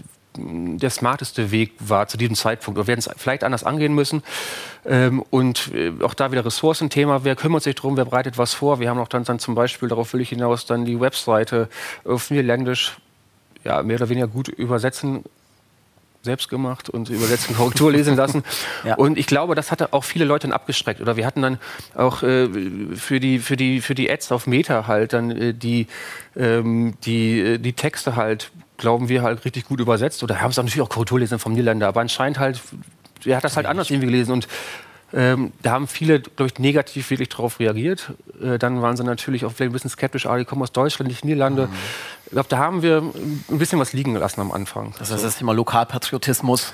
[0.78, 2.78] der smarteste Weg war zu diesem Zeitpunkt.
[2.78, 4.22] Wir werden es vielleicht anders angehen müssen.
[4.86, 7.24] Ähm, und äh, auch da wieder Ressourcenthema.
[7.24, 7.96] Wer kümmert sich darum?
[7.96, 8.80] Wer bereitet was vor?
[8.80, 11.68] Wir haben auch dann, dann zum Beispiel, darauf will ich hinaus, dann die Webseite
[12.04, 12.96] auf Niederländisch
[13.64, 15.24] ja, mehr oder weniger gut übersetzen
[16.22, 18.42] selbst gemacht und übersetzen, Korrektur lesen lassen.
[18.84, 18.94] Ja.
[18.94, 21.02] Und ich glaube, das hatte auch viele Leute dann abgeschreckt.
[21.02, 21.58] Oder wir hatten dann
[21.94, 22.48] auch äh,
[22.94, 25.86] für, die, für, die, für die Ads auf Meta halt dann äh, die,
[26.34, 30.22] ähm, die, äh, die Texte halt glauben wir, halt richtig gut übersetzt.
[30.22, 31.88] Oder haben es auch natürlich auch Korrekturlesen vom Niederländer.
[31.88, 32.60] Aber anscheinend halt,
[33.24, 34.32] er hat das halt anders irgendwie gelesen.
[34.32, 34.48] Und
[35.12, 38.12] ähm, da haben viele, glaube ich, negativ wirklich darauf reagiert.
[38.42, 41.10] Äh, dann waren sie natürlich auch vielleicht ein bisschen skeptisch, ah, die kommen aus Deutschland,
[41.10, 41.66] nicht Niederlande.
[41.66, 41.72] Mhm.
[42.26, 44.94] Ich glaube, da haben wir ein bisschen was liegen gelassen am Anfang.
[44.98, 46.72] Das heißt, das Thema Lokalpatriotismus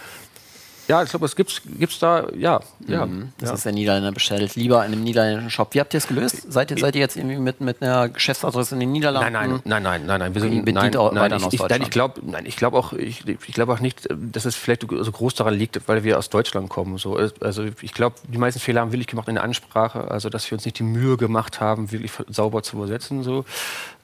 [0.89, 2.61] ja, ich glaube, es gibt es da, ja.
[2.87, 3.32] ja, mhm.
[3.39, 3.55] Das ja.
[3.55, 4.55] ist der Niederländer bestellt.
[4.55, 5.74] Lieber in einem niederländischen Shop.
[5.74, 6.53] Wie habt ihr es gelöst?
[6.53, 9.32] Seid ihr, seid ihr jetzt irgendwie mit, mit einer Geschäftsadresse in den Niederlanden?
[9.32, 10.20] Nein, nein, nein, nein, nein.
[10.20, 10.34] nein.
[10.34, 12.22] Wir sind bedient nein, auch nein, ich, aus Deutschland.
[12.24, 15.34] Nein, ich glaube glaub auch, ich, ich glaube auch nicht, dass es vielleicht so groß
[15.34, 16.99] daran liegt, weil wir aus Deutschland kommen.
[16.99, 17.16] So.
[17.41, 20.11] Also ich glaube, die meisten Fehler haben wir wirklich gemacht in der Ansprache.
[20.11, 23.22] Also dass wir uns nicht die Mühe gemacht haben, wirklich sauber zu übersetzen.
[23.22, 23.45] So.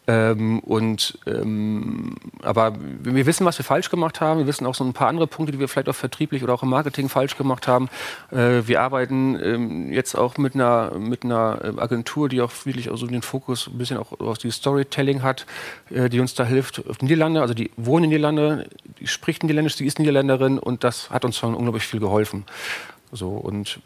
[0.09, 4.41] Ähm, und, ähm, aber wir wissen, was wir falsch gemacht haben.
[4.41, 6.65] Wir wissen auch so ein paar andere Punkte, die wir vielleicht auch vertrieblich oder auch
[6.65, 7.89] im Marketing falsch gemacht haben.
[8.33, 12.91] Äh, wir arbeiten ähm, jetzt auch mit einer, mit einer äh, Agentur, die auch wirklich
[12.91, 15.47] also den Fokus ein bisschen auch auf die Storytelling hat,
[15.91, 16.85] äh, die uns da hilft.
[16.89, 21.11] Auf Niederlande, also die wohnen in Niederlande, die spricht Niederländisch, die ist Niederländerin und das
[21.11, 22.45] hat uns schon unglaublich viel geholfen.
[23.13, 23.79] So, und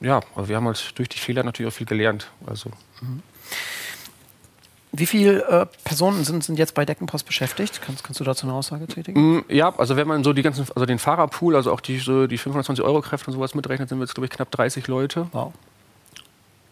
[0.00, 2.30] ja, also wir haben halt durch die Fehler natürlich auch viel gelernt.
[2.44, 2.68] Also.
[3.00, 3.22] Mhm.
[4.96, 7.80] Wie viele äh, Personen sind, sind jetzt bei Deckenpost beschäftigt?
[7.84, 9.38] Kannst, kannst du dazu eine Aussage tätigen?
[9.38, 12.28] Mm, ja, also wenn man so die ganzen, also den Fahrerpool, also auch die, so
[12.28, 15.26] die 520 Euro Kräfte und sowas mitrechnet, sind wir jetzt, glaube ich, knapp 30 Leute.
[15.32, 15.52] Wow.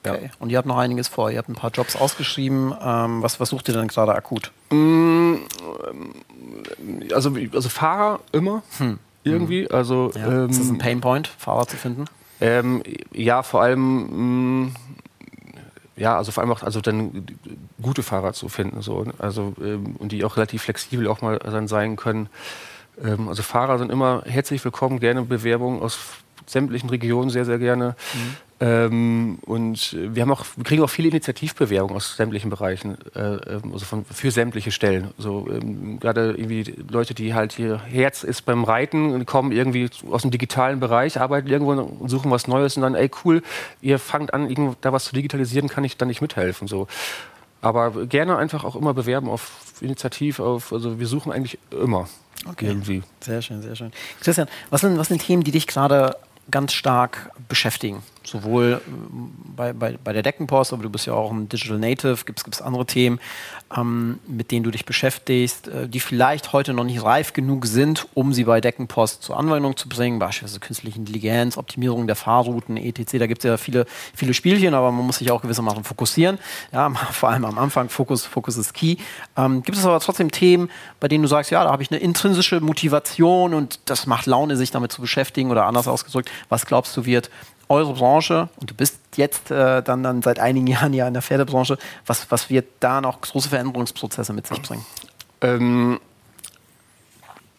[0.05, 0.25] Okay.
[0.25, 0.31] Ja.
[0.39, 1.31] Und ihr habt noch einiges vor.
[1.33, 2.73] Ihr habt ein paar Jobs ausgeschrieben.
[2.81, 4.53] Ähm, was, was sucht ihr denn gerade akut?
[4.71, 5.35] Mm,
[7.13, 8.63] also, also Fahrer immer.
[8.79, 9.01] Hm.
[9.25, 9.69] Irgendwie.
[9.69, 10.45] Also, ja.
[10.45, 12.05] ähm, ist das ein Painpoint, Fahrer zu finden?
[12.41, 14.65] Ähm, ja, vor allem.
[14.67, 14.71] Mh,
[15.97, 17.27] ja, also vor allem auch also dann
[17.81, 21.69] gute Fahrer zu finden, so, also ähm, und die auch relativ flexibel auch mal dann
[21.69, 22.29] sein können.
[23.03, 25.99] Ähm, also Fahrer sind immer herzlich willkommen, gerne Bewerbungen aus
[26.47, 27.97] sämtlichen Regionen sehr, sehr gerne.
[28.15, 28.37] Mhm.
[28.63, 33.41] Ähm, und wir, haben auch, wir kriegen auch viele Initiativbewerbungen aus sämtlichen Bereichen, äh,
[33.73, 35.11] also von, für sämtliche Stellen.
[35.19, 39.91] So, ähm, Gerade irgendwie Leute, die halt hier Herz ist beim Reiten und kommen irgendwie
[40.09, 43.43] aus dem digitalen Bereich, arbeiten irgendwo und suchen was Neues und dann, ey cool,
[43.81, 46.69] ihr fangt an, da was zu digitalisieren, kann ich dann nicht mithelfen.
[46.69, 46.87] So.
[47.63, 52.09] Aber gerne einfach auch immer bewerben auf Initiativ, auf, also wir suchen eigentlich immer.
[52.49, 52.67] Okay.
[52.67, 53.03] Irgendwie.
[53.21, 53.93] Sehr schön, sehr schön.
[54.21, 56.17] Christian, was sind, was sind Themen, die dich gerade
[56.53, 58.05] ganz stark beschäftigen.
[58.25, 58.91] Sowohl äh,
[59.57, 62.63] bei, bei, bei der Deckenpost, aber du bist ja auch ein Digital Native, gibt es
[62.63, 63.21] andere Themen,
[63.77, 68.07] ähm, mit denen du dich beschäftigst, äh, die vielleicht heute noch nicht reif genug sind,
[68.15, 73.19] um sie bei Deckenpost zur Anwendung zu bringen, beispielsweise künstliche Intelligenz, Optimierung der Fahrrouten, etc.
[73.19, 76.39] Da gibt es ja viele, viele Spielchen, aber man muss sich auch gewissermaßen fokussieren.
[76.73, 78.97] Ja, vor allem am Anfang, Fokus, Fokus ist key.
[79.37, 80.71] Ähm, gibt es aber trotzdem Themen,
[81.01, 84.57] bei denen du sagst, ja, da habe ich eine intrinsische Motivation und das macht Laune,
[84.57, 87.31] sich damit zu beschäftigen oder anders ausgedrückt, was glaubst du wird
[87.73, 91.23] eure Branche, und du bist jetzt äh, dann, dann seit einigen Jahren ja in der
[91.23, 94.85] Pferdebranche, was, was wird da noch große Veränderungsprozesse mit sich bringen?
[95.41, 95.99] Ähm,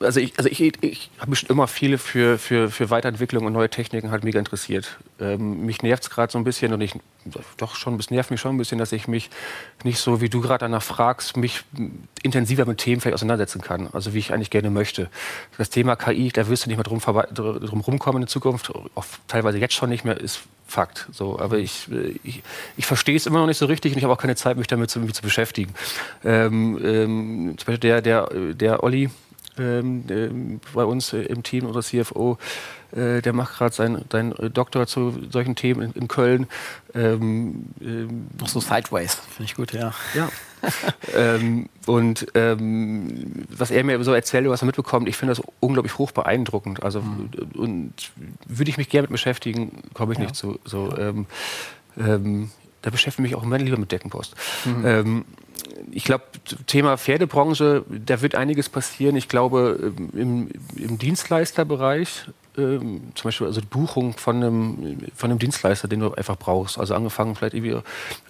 [0.03, 3.53] also ich, also ich, ich habe mich schon immer viele für, für, für Weiterentwicklung und
[3.53, 4.97] neue Techniken halt mega interessiert.
[5.19, 6.93] Ähm, mich nervt es gerade so ein bisschen und ich
[7.57, 9.29] doch schon, es nervt mich schon ein bisschen, dass ich mich
[9.83, 11.63] nicht so, wie du gerade danach fragst, mich
[12.21, 13.87] intensiver mit Themen vielleicht auseinandersetzen kann.
[13.93, 15.09] Also wie ich eigentlich gerne möchte.
[15.57, 19.57] Das Thema KI, da wirst du nicht mehr drum, drum rumkommen in Zukunft, auch teilweise
[19.57, 21.07] jetzt schon nicht mehr, ist Fakt.
[21.11, 21.87] So, aber ich,
[22.23, 22.41] ich,
[22.77, 24.67] ich verstehe es immer noch nicht so richtig und ich habe auch keine Zeit, mich
[24.67, 25.73] damit zu, zu beschäftigen.
[26.23, 29.09] Ähm, ähm, zum Beispiel der, der, der Olli,
[29.57, 32.37] ähm, ähm, bei uns äh, im Team, unser CFO,
[32.91, 36.47] äh, der macht gerade seinen sein Doktor zu solchen Themen in, in Köln.
[36.93, 39.93] Ähm, ähm, Noch so Sideways, finde ich gut, ja.
[40.13, 40.29] Ja.
[41.15, 45.97] ähm, und ähm, was er mir so erzählt, was er mitbekommt, ich finde das unglaublich
[45.97, 46.83] hoch beeindruckend.
[46.83, 47.29] Also mhm.
[47.55, 47.93] und
[48.47, 50.25] würde ich mich gerne mit beschäftigen, komme ich ja.
[50.25, 50.59] nicht zu.
[50.63, 51.27] So, ähm,
[51.95, 54.35] da beschäftige ich mich auch immer lieber mit Deckenpost.
[54.65, 55.25] Mhm.
[55.77, 56.23] Ähm, ich glaube,
[56.67, 59.15] Thema Pferdebranche, da wird einiges passieren.
[59.15, 62.25] Ich glaube, im, im Dienstleisterbereich
[62.57, 66.77] ähm, zum Beispiel also die Buchung von einem, von einem Dienstleister, den du einfach brauchst.
[66.77, 67.79] Also angefangen vielleicht irgendwie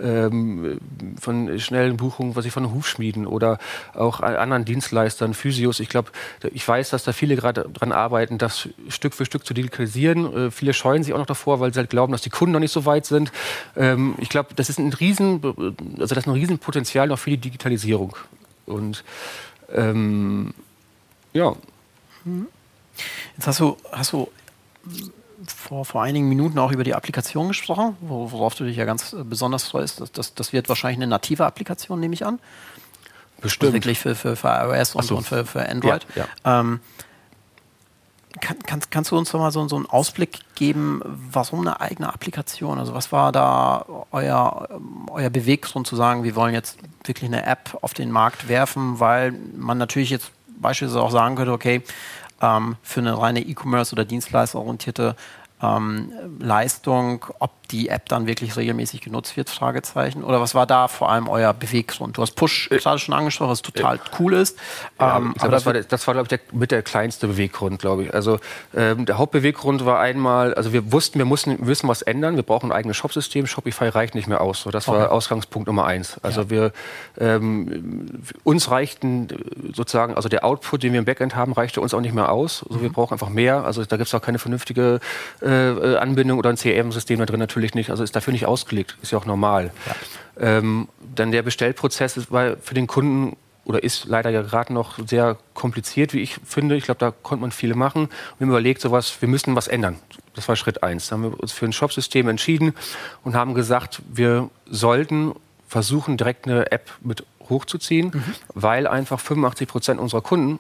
[0.02, 0.80] ähm,
[1.20, 3.60] von schnellen Buchungen, was ich von Hufschmieden oder
[3.94, 5.80] auch anderen Dienstleistern, Physios.
[5.80, 6.12] Ich glaube,
[6.52, 10.48] ich weiß, dass da viele gerade dran arbeiten, das Stück für Stück zu digitalisieren.
[10.48, 12.60] Äh, viele scheuen sich auch noch davor, weil sie halt glauben, dass die Kunden noch
[12.60, 13.32] nicht so weit sind.
[13.76, 17.38] Ähm, ich glaube, das ist ein riesen, also das ist ein Riesenpotenzial noch für die
[17.38, 18.16] Digitalisierung.
[18.66, 19.04] Und
[19.74, 20.54] ähm,
[21.34, 21.56] ja.
[22.24, 22.48] Mhm.
[23.38, 24.30] Jetzt hast du, hast du
[25.48, 29.64] vor, vor einigen Minuten auch über die Applikation gesprochen, worauf du dich ja ganz besonders
[29.64, 30.02] freust.
[30.02, 32.40] Das, das, das wird wahrscheinlich eine native Applikation, nehme ich an.
[33.42, 33.64] Bestimmt.
[33.64, 35.18] Also wirklich für, für, für iOS und, so.
[35.18, 36.06] und für, für Android.
[36.16, 36.62] Ja, ja.
[36.62, 36.80] Ähm,
[38.42, 42.12] kann, kannst, kannst du uns noch mal so, so einen Ausblick geben, warum eine eigene
[42.12, 42.80] Applikation?
[42.80, 44.70] Also was war da euer,
[45.12, 49.34] euer Beweggrund zu sagen, wir wollen jetzt wirklich eine App auf den Markt werfen, weil
[49.56, 51.84] man natürlich jetzt beispielsweise auch sagen könnte, okay,
[52.44, 55.16] ähm, für eine reine E-Commerce oder Dienstleisterorientierte
[55.64, 60.24] ähm, Leistung, ob die App dann wirklich regelmäßig genutzt wird, Fragezeichen.
[60.24, 62.18] Oder was war da vor allem euer Beweggrund?
[62.18, 64.60] Du hast Push äh, gerade schon angesprochen, was total äh, cool ist.
[65.00, 68.04] Ja, ähm, glaub, das, war, das war, glaube ich, der, mit der kleinste Beweggrund, glaube
[68.04, 68.14] ich.
[68.14, 68.40] Also
[68.76, 72.36] ähm, der Hauptbeweggrund war einmal, also wir wussten, wir mussten, wir müssen was ändern.
[72.36, 73.48] Wir brauchen ein eigenes Shopsystem.
[73.48, 74.62] Shopify reicht nicht mehr aus.
[74.62, 75.00] So, das okay.
[75.00, 76.20] war Ausgangspunkt Nummer eins.
[76.22, 76.50] Also ja.
[76.50, 76.74] wir
[77.20, 79.30] ähm, uns reichten
[79.74, 82.64] sozusagen, also der Output, den wir im Backend haben, reichte uns auch nicht mehr aus.
[82.68, 82.84] Also mhm.
[82.84, 83.64] wir brauchen einfach mehr.
[83.64, 85.00] Also da gibt es auch keine vernünftige
[85.42, 85.53] äh, äh
[86.00, 89.18] Anbindung oder ein CRM-System da drin natürlich nicht, also ist dafür nicht ausgelegt, ist ja
[89.18, 89.72] auch normal.
[89.86, 90.58] Ja.
[90.58, 93.36] Ähm, dann der Bestellprozess ist, war für den Kunden
[93.66, 96.76] oder ist leider ja gerade noch sehr kompliziert, wie ich finde.
[96.76, 98.10] Ich glaube, da konnte man viel machen.
[98.38, 99.98] Wir haben überlegt, sowas, wir müssen was ändern.
[100.36, 101.08] Das war Schritt eins.
[101.08, 102.74] Da haben wir uns für ein Shopsystem entschieden
[103.24, 105.34] und haben gesagt, wir sollten
[105.68, 108.24] versuchen, direkt eine App mit hochzuziehen, mhm.
[108.54, 110.60] weil einfach 85 Prozent unserer Kunden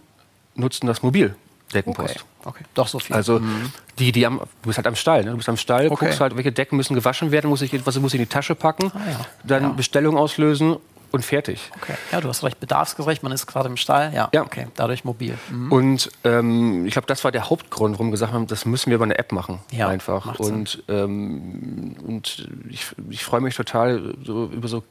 [0.55, 1.35] nutzen das mobil.
[1.73, 2.25] Deckenpost.
[2.41, 2.49] Okay.
[2.49, 2.63] okay.
[2.73, 3.15] Doch so viel.
[3.15, 3.71] Also mhm.
[3.99, 5.31] die, die am, du bist halt am Stall, ne?
[5.31, 6.05] du bist am Stall, okay.
[6.05, 8.55] guckst halt, welche Decken müssen gewaschen werden, muss ich etwas muss ich in die Tasche
[8.55, 9.25] packen, ah, ja.
[9.43, 9.69] dann ja.
[9.69, 10.77] Bestellung auslösen
[11.11, 11.71] und fertig.
[11.77, 11.93] Okay.
[12.11, 14.41] Ja, du hast recht, bedarfsgerecht, man ist gerade im Stall, ja, ja.
[14.41, 15.37] okay, dadurch mobil.
[15.49, 15.71] Mhm.
[15.71, 18.95] Und ähm, ich glaube, das war der Hauptgrund, warum wir gesagt haben, das müssen wir
[18.95, 20.39] über eine App machen, ja, einfach.
[20.39, 24.83] Und, ähm, und ich, ich freue mich total so, über so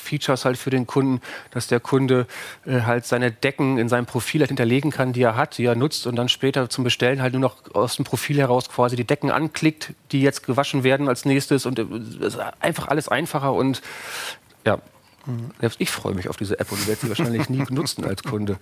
[0.00, 1.20] Features halt für den Kunden,
[1.50, 2.26] dass der Kunde
[2.66, 5.74] äh, halt seine Decken in seinem Profil halt hinterlegen kann, die er hat, die er
[5.74, 9.04] nutzt und dann später zum Bestellen halt nur noch aus dem Profil heraus quasi die
[9.04, 11.84] Decken anklickt, die jetzt gewaschen werden als nächstes und äh,
[12.60, 13.82] einfach alles einfacher und
[14.66, 14.78] ja,
[15.60, 18.58] selbst ich freue mich auf diese App und werde sie wahrscheinlich nie benutzen als Kunde.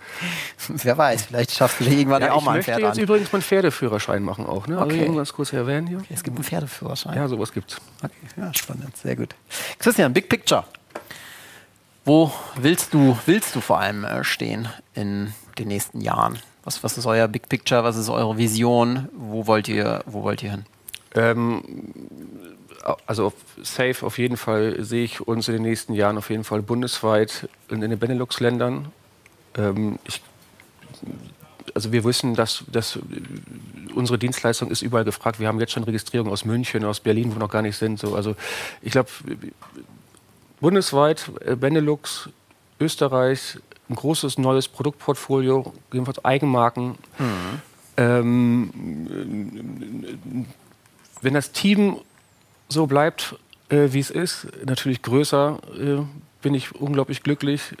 [0.67, 3.03] Wer weiß, vielleicht schaffst du irgendwann ja, auch mal ein Pferd Ich möchte jetzt an.
[3.03, 4.67] übrigens meinen Pferdeführerschein machen auch.
[4.67, 4.77] Ne?
[4.77, 5.15] Also okay.
[5.15, 5.97] Ganz kurz erwähnen hier.
[5.99, 7.15] Okay, es gibt einen Pferdeführerschein.
[7.15, 7.77] Ja, sowas gibt's.
[8.03, 9.35] Okay, ja, spannend, sehr gut.
[9.79, 10.65] Christian, Big Picture.
[12.09, 16.39] Wo willst du, willst du vor allem äh, stehen in den nächsten Jahren?
[16.63, 17.83] Was, was ist euer Big Picture?
[17.83, 19.09] Was ist eure Vision?
[19.13, 20.65] Wo wollt ihr, wo wollt ihr hin?
[21.13, 21.61] Ähm,
[23.05, 23.31] also
[23.61, 27.47] safe auf jeden Fall sehe ich uns in den nächsten Jahren auf jeden Fall bundesweit
[27.69, 28.87] in, in den Benelux-Ländern.
[29.55, 29.99] Ähm,
[31.75, 32.97] also wir wissen, dass, dass
[33.93, 35.39] unsere Dienstleistung ist überall gefragt.
[35.39, 37.99] Wir haben jetzt schon Registrierungen aus München, aus Berlin, wo wir noch gar nicht sind.
[37.99, 38.35] So, also
[38.81, 39.09] ich glaube,
[40.59, 42.29] bundesweit, äh, Benelux,
[42.79, 43.57] Österreich,
[43.89, 46.97] ein großes neues Produktportfolio, jedenfalls Eigenmarken.
[47.17, 47.61] Mhm.
[47.97, 48.69] Ähm,
[51.21, 51.97] wenn das Team
[52.69, 53.35] so bleibt,
[53.69, 56.03] äh, wie es ist, natürlich größer, äh,
[56.41, 57.75] bin ich unglaublich glücklich.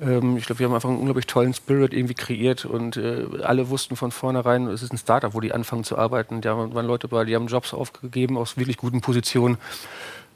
[0.00, 3.70] Ähm, ich glaube, wir haben einfach einen unglaublich tollen Spirit irgendwie kreiert und äh, alle
[3.70, 6.40] wussten von vornherein, es ist ein Startup, wo die anfangen zu arbeiten.
[6.40, 9.56] Da waren Leute bei, die haben Jobs aufgegeben aus wirklich guten Positionen.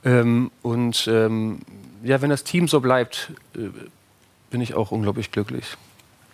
[0.04, 1.60] Ähm, und ähm,
[2.02, 3.68] ja, wenn das Team so bleibt, äh,
[4.50, 5.76] bin ich auch unglaublich glücklich.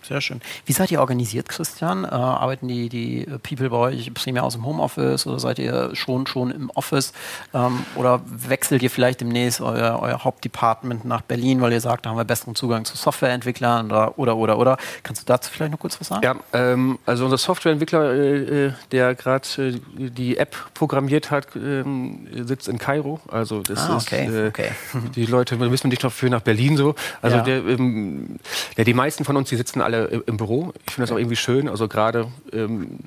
[0.06, 0.42] Sehr schön.
[0.66, 2.04] Wie seid ihr organisiert, Christian?
[2.04, 6.26] Äh, arbeiten die, die People bei euch primär aus dem Homeoffice oder seid ihr schon,
[6.26, 7.14] schon im Office?
[7.54, 12.10] Ähm, oder wechselt ihr vielleicht demnächst euer, euer Hauptdepartment nach Berlin, weil ihr sagt, da
[12.10, 14.76] haben wir besseren Zugang zu Softwareentwicklern oder, oder, oder, oder?
[15.02, 16.22] Kannst du dazu vielleicht noch kurz was sagen?
[16.22, 19.80] Ja, ähm, also unser Softwareentwickler, äh, äh der gerade äh,
[20.10, 23.20] die App programmiert hat, ähm, sitzt in Kairo.
[23.28, 24.70] Also das ah, okay, ist, äh, okay.
[25.16, 26.94] die Leute müssen nicht dafür nach Berlin so.
[27.22, 27.42] Also ja.
[27.42, 28.38] der, ähm,
[28.76, 30.72] ja, die meisten von uns, die sitzen alle alle im Büro.
[30.86, 32.98] Ich finde das auch irgendwie schön, also gerade ähm,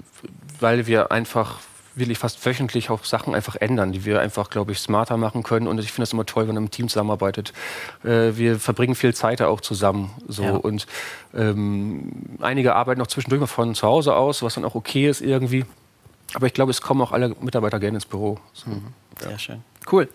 [0.60, 1.60] weil wir einfach
[1.98, 5.68] wirklich fast wöchentlich auch Sachen einfach ändern, die wir einfach, glaube ich, smarter machen können.
[5.68, 7.54] Und ich finde das immer toll, wenn man im Team zusammenarbeitet.
[8.04, 10.12] Äh, wir verbringen viel Zeit auch zusammen.
[10.28, 10.44] So.
[10.44, 10.52] Ja.
[10.52, 10.86] Und
[11.36, 15.22] ähm, einige arbeiten auch zwischendurch mal von zu Hause aus, was dann auch okay ist
[15.22, 15.66] irgendwie.
[16.34, 18.40] Aber ich glaube, es kommen auch alle Mitarbeiter gerne ins Büro.
[18.54, 18.70] So.
[18.70, 18.84] Mhm.
[19.20, 19.40] Sehr ja.
[19.40, 19.64] schön.
[19.92, 20.08] Cool.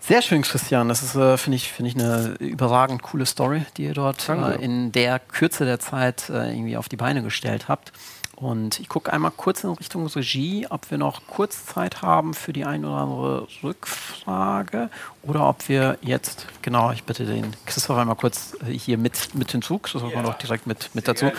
[0.00, 0.88] Sehr schön, Christian.
[0.88, 4.56] Das ist, äh, finde ich, find ich, eine überragend coole Story, die ihr dort äh,
[4.56, 7.92] in der Kürze der Zeit äh, irgendwie auf die Beine gestellt habt.
[8.40, 12.54] Und ich gucke einmal kurz in Richtung Regie, ob wir noch kurz Zeit haben für
[12.54, 14.88] die ein oder andere Rückfrage
[15.22, 19.52] oder ob wir jetzt, genau, ich bitte den Christoph einmal kurz äh, hier mit, mit
[19.52, 20.02] hinzu, ja.
[20.02, 21.30] wir noch direkt mit, mit dazu.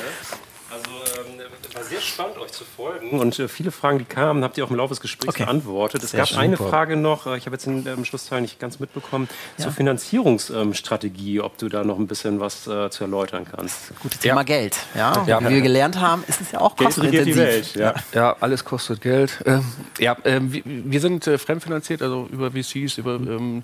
[1.73, 3.19] War sehr spannend, euch zu folgen.
[3.19, 5.45] Und äh, viele Fragen, die kamen, habt ihr auch im Laufe des Gesprächs okay.
[5.45, 6.03] beantwortet.
[6.03, 8.79] Es sehr gab eine Frage noch, äh, ich habe jetzt den äh, Schlussteil nicht ganz
[8.79, 9.63] mitbekommen, ja.
[9.63, 13.93] zur Finanzierungsstrategie, ob du da noch ein bisschen was äh, zu erläutern kannst.
[14.01, 14.43] Gutes Thema ja.
[14.43, 14.77] Geld.
[14.95, 15.23] Ja?
[15.25, 15.41] ja.
[15.41, 17.33] Wie wir gelernt haben, ist es ja auch Geld kostenintensiv.
[17.33, 17.93] Die Welt, ja.
[18.13, 19.41] ja, alles kostet Geld.
[19.45, 19.63] Ähm,
[19.97, 23.63] ja, ähm, wir, wir, sind äh, fremdfinanziert, also über VCs, über, ähm, mhm.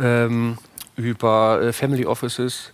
[0.00, 0.58] ähm,
[0.96, 2.72] über äh, Family Offices,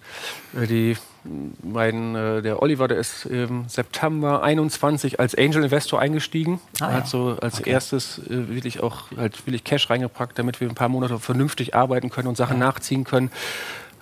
[0.53, 6.61] die mein, äh, der Oliver, der ist im September 21 als Angel Investor eingestiegen.
[6.81, 6.93] Ah, ja.
[6.95, 7.71] Hat so als okay.
[7.71, 12.11] erstes äh, wirklich auch halt wirklich Cash reingepackt, damit wir ein paar Monate vernünftig arbeiten
[12.11, 12.67] können und Sachen ja.
[12.67, 13.31] nachziehen können.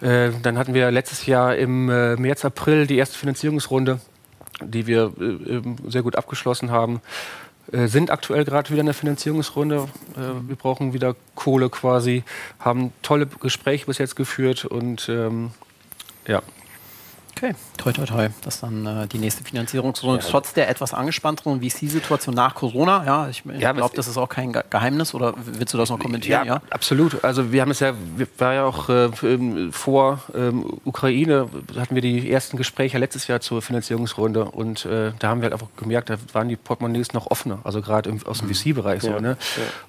[0.00, 4.00] Äh, dann hatten wir letztes Jahr im äh, März, April die erste Finanzierungsrunde,
[4.62, 7.02] die wir äh, sehr gut abgeschlossen haben.
[7.70, 9.88] Äh, sind aktuell gerade wieder in der Finanzierungsrunde.
[10.16, 12.24] wir brauchen wieder Kohle quasi,
[12.58, 15.50] haben tolle Gespräche bis jetzt geführt und ähm,
[16.26, 16.42] ja,
[17.42, 18.28] Okay, toi, toi, toi.
[18.44, 20.22] Das ist dann äh, die nächste Finanzierungsrunde.
[20.22, 20.30] Ja.
[20.30, 23.02] Trotz der etwas angespannteren VC-Situation nach Corona.
[23.06, 25.14] Ja, ich, ich ja, glaube, das ist auch kein Geheimnis.
[25.14, 26.44] Oder willst du das noch kommentieren?
[26.44, 26.62] Ja, ja?
[26.68, 27.24] absolut.
[27.24, 29.08] Also wir haben es ja, wir war ja auch äh,
[29.70, 35.28] vor ähm, Ukraine hatten wir die ersten Gespräche letztes Jahr zur Finanzierungsrunde und äh, da
[35.28, 37.60] haben wir halt einfach gemerkt, da waren die Portemonnaies noch offener.
[37.64, 38.54] Also gerade aus dem mhm.
[38.54, 39.18] VC-Bereich so.
[39.18, 39.38] Ne?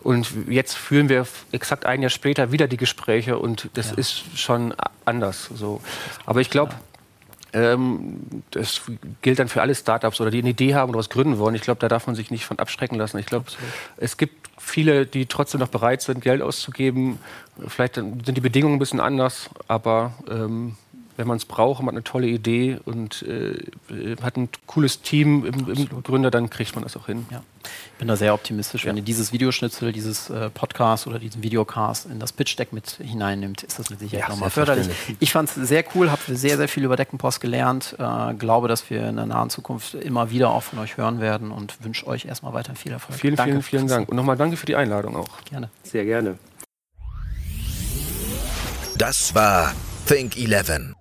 [0.04, 4.74] Und jetzt führen wir exakt ein Jahr später wieder die Gespräche und das ist schon
[5.04, 5.50] anders.
[5.54, 5.82] So.
[6.26, 6.91] Aber ich glaube ähm,
[7.52, 8.82] das
[9.22, 11.56] gilt dann für alle Startups oder die eine Idee haben oder was gründen wollen.
[11.56, 13.18] Ich glaube, da darf man sich nicht von abschrecken lassen.
[13.18, 13.46] Ich glaube,
[13.98, 17.20] es gibt viele, die trotzdem noch bereit sind, Geld auszugeben.
[17.68, 20.78] Vielleicht sind die Bedingungen ein bisschen anders, aber ähm,
[21.18, 23.58] wenn man es braucht, man hat eine tolle Idee und äh,
[24.22, 27.26] hat ein cooles Team im, im, Gründer, dann kriegt man das auch hin.
[27.30, 27.44] Ja.
[27.64, 28.84] Ich bin da sehr optimistisch.
[28.84, 28.90] Ja.
[28.90, 33.64] Wenn ihr dieses Videoschnitzel, dieses äh, Podcast oder diesen Videocast in das Pitch-Deck mit hineinnimmt,
[33.64, 34.90] ist das mit Sicherheit ja, nochmal förderlich.
[35.20, 37.96] Ich fand es sehr cool, habe sehr, sehr viel über Deckenpost gelernt.
[38.00, 41.52] Äh, glaube, dass wir in der nahen Zukunft immer wieder auch von euch hören werden
[41.52, 43.20] und wünsche euch erstmal weiter viel Erfolg.
[43.20, 44.10] Vielen, danke vielen, vielen Dank.
[44.10, 45.44] Und nochmal danke für die Einladung auch.
[45.46, 45.70] Gerne.
[45.84, 46.38] Sehr gerne.
[48.98, 49.74] Das war
[50.06, 51.01] Think 11 der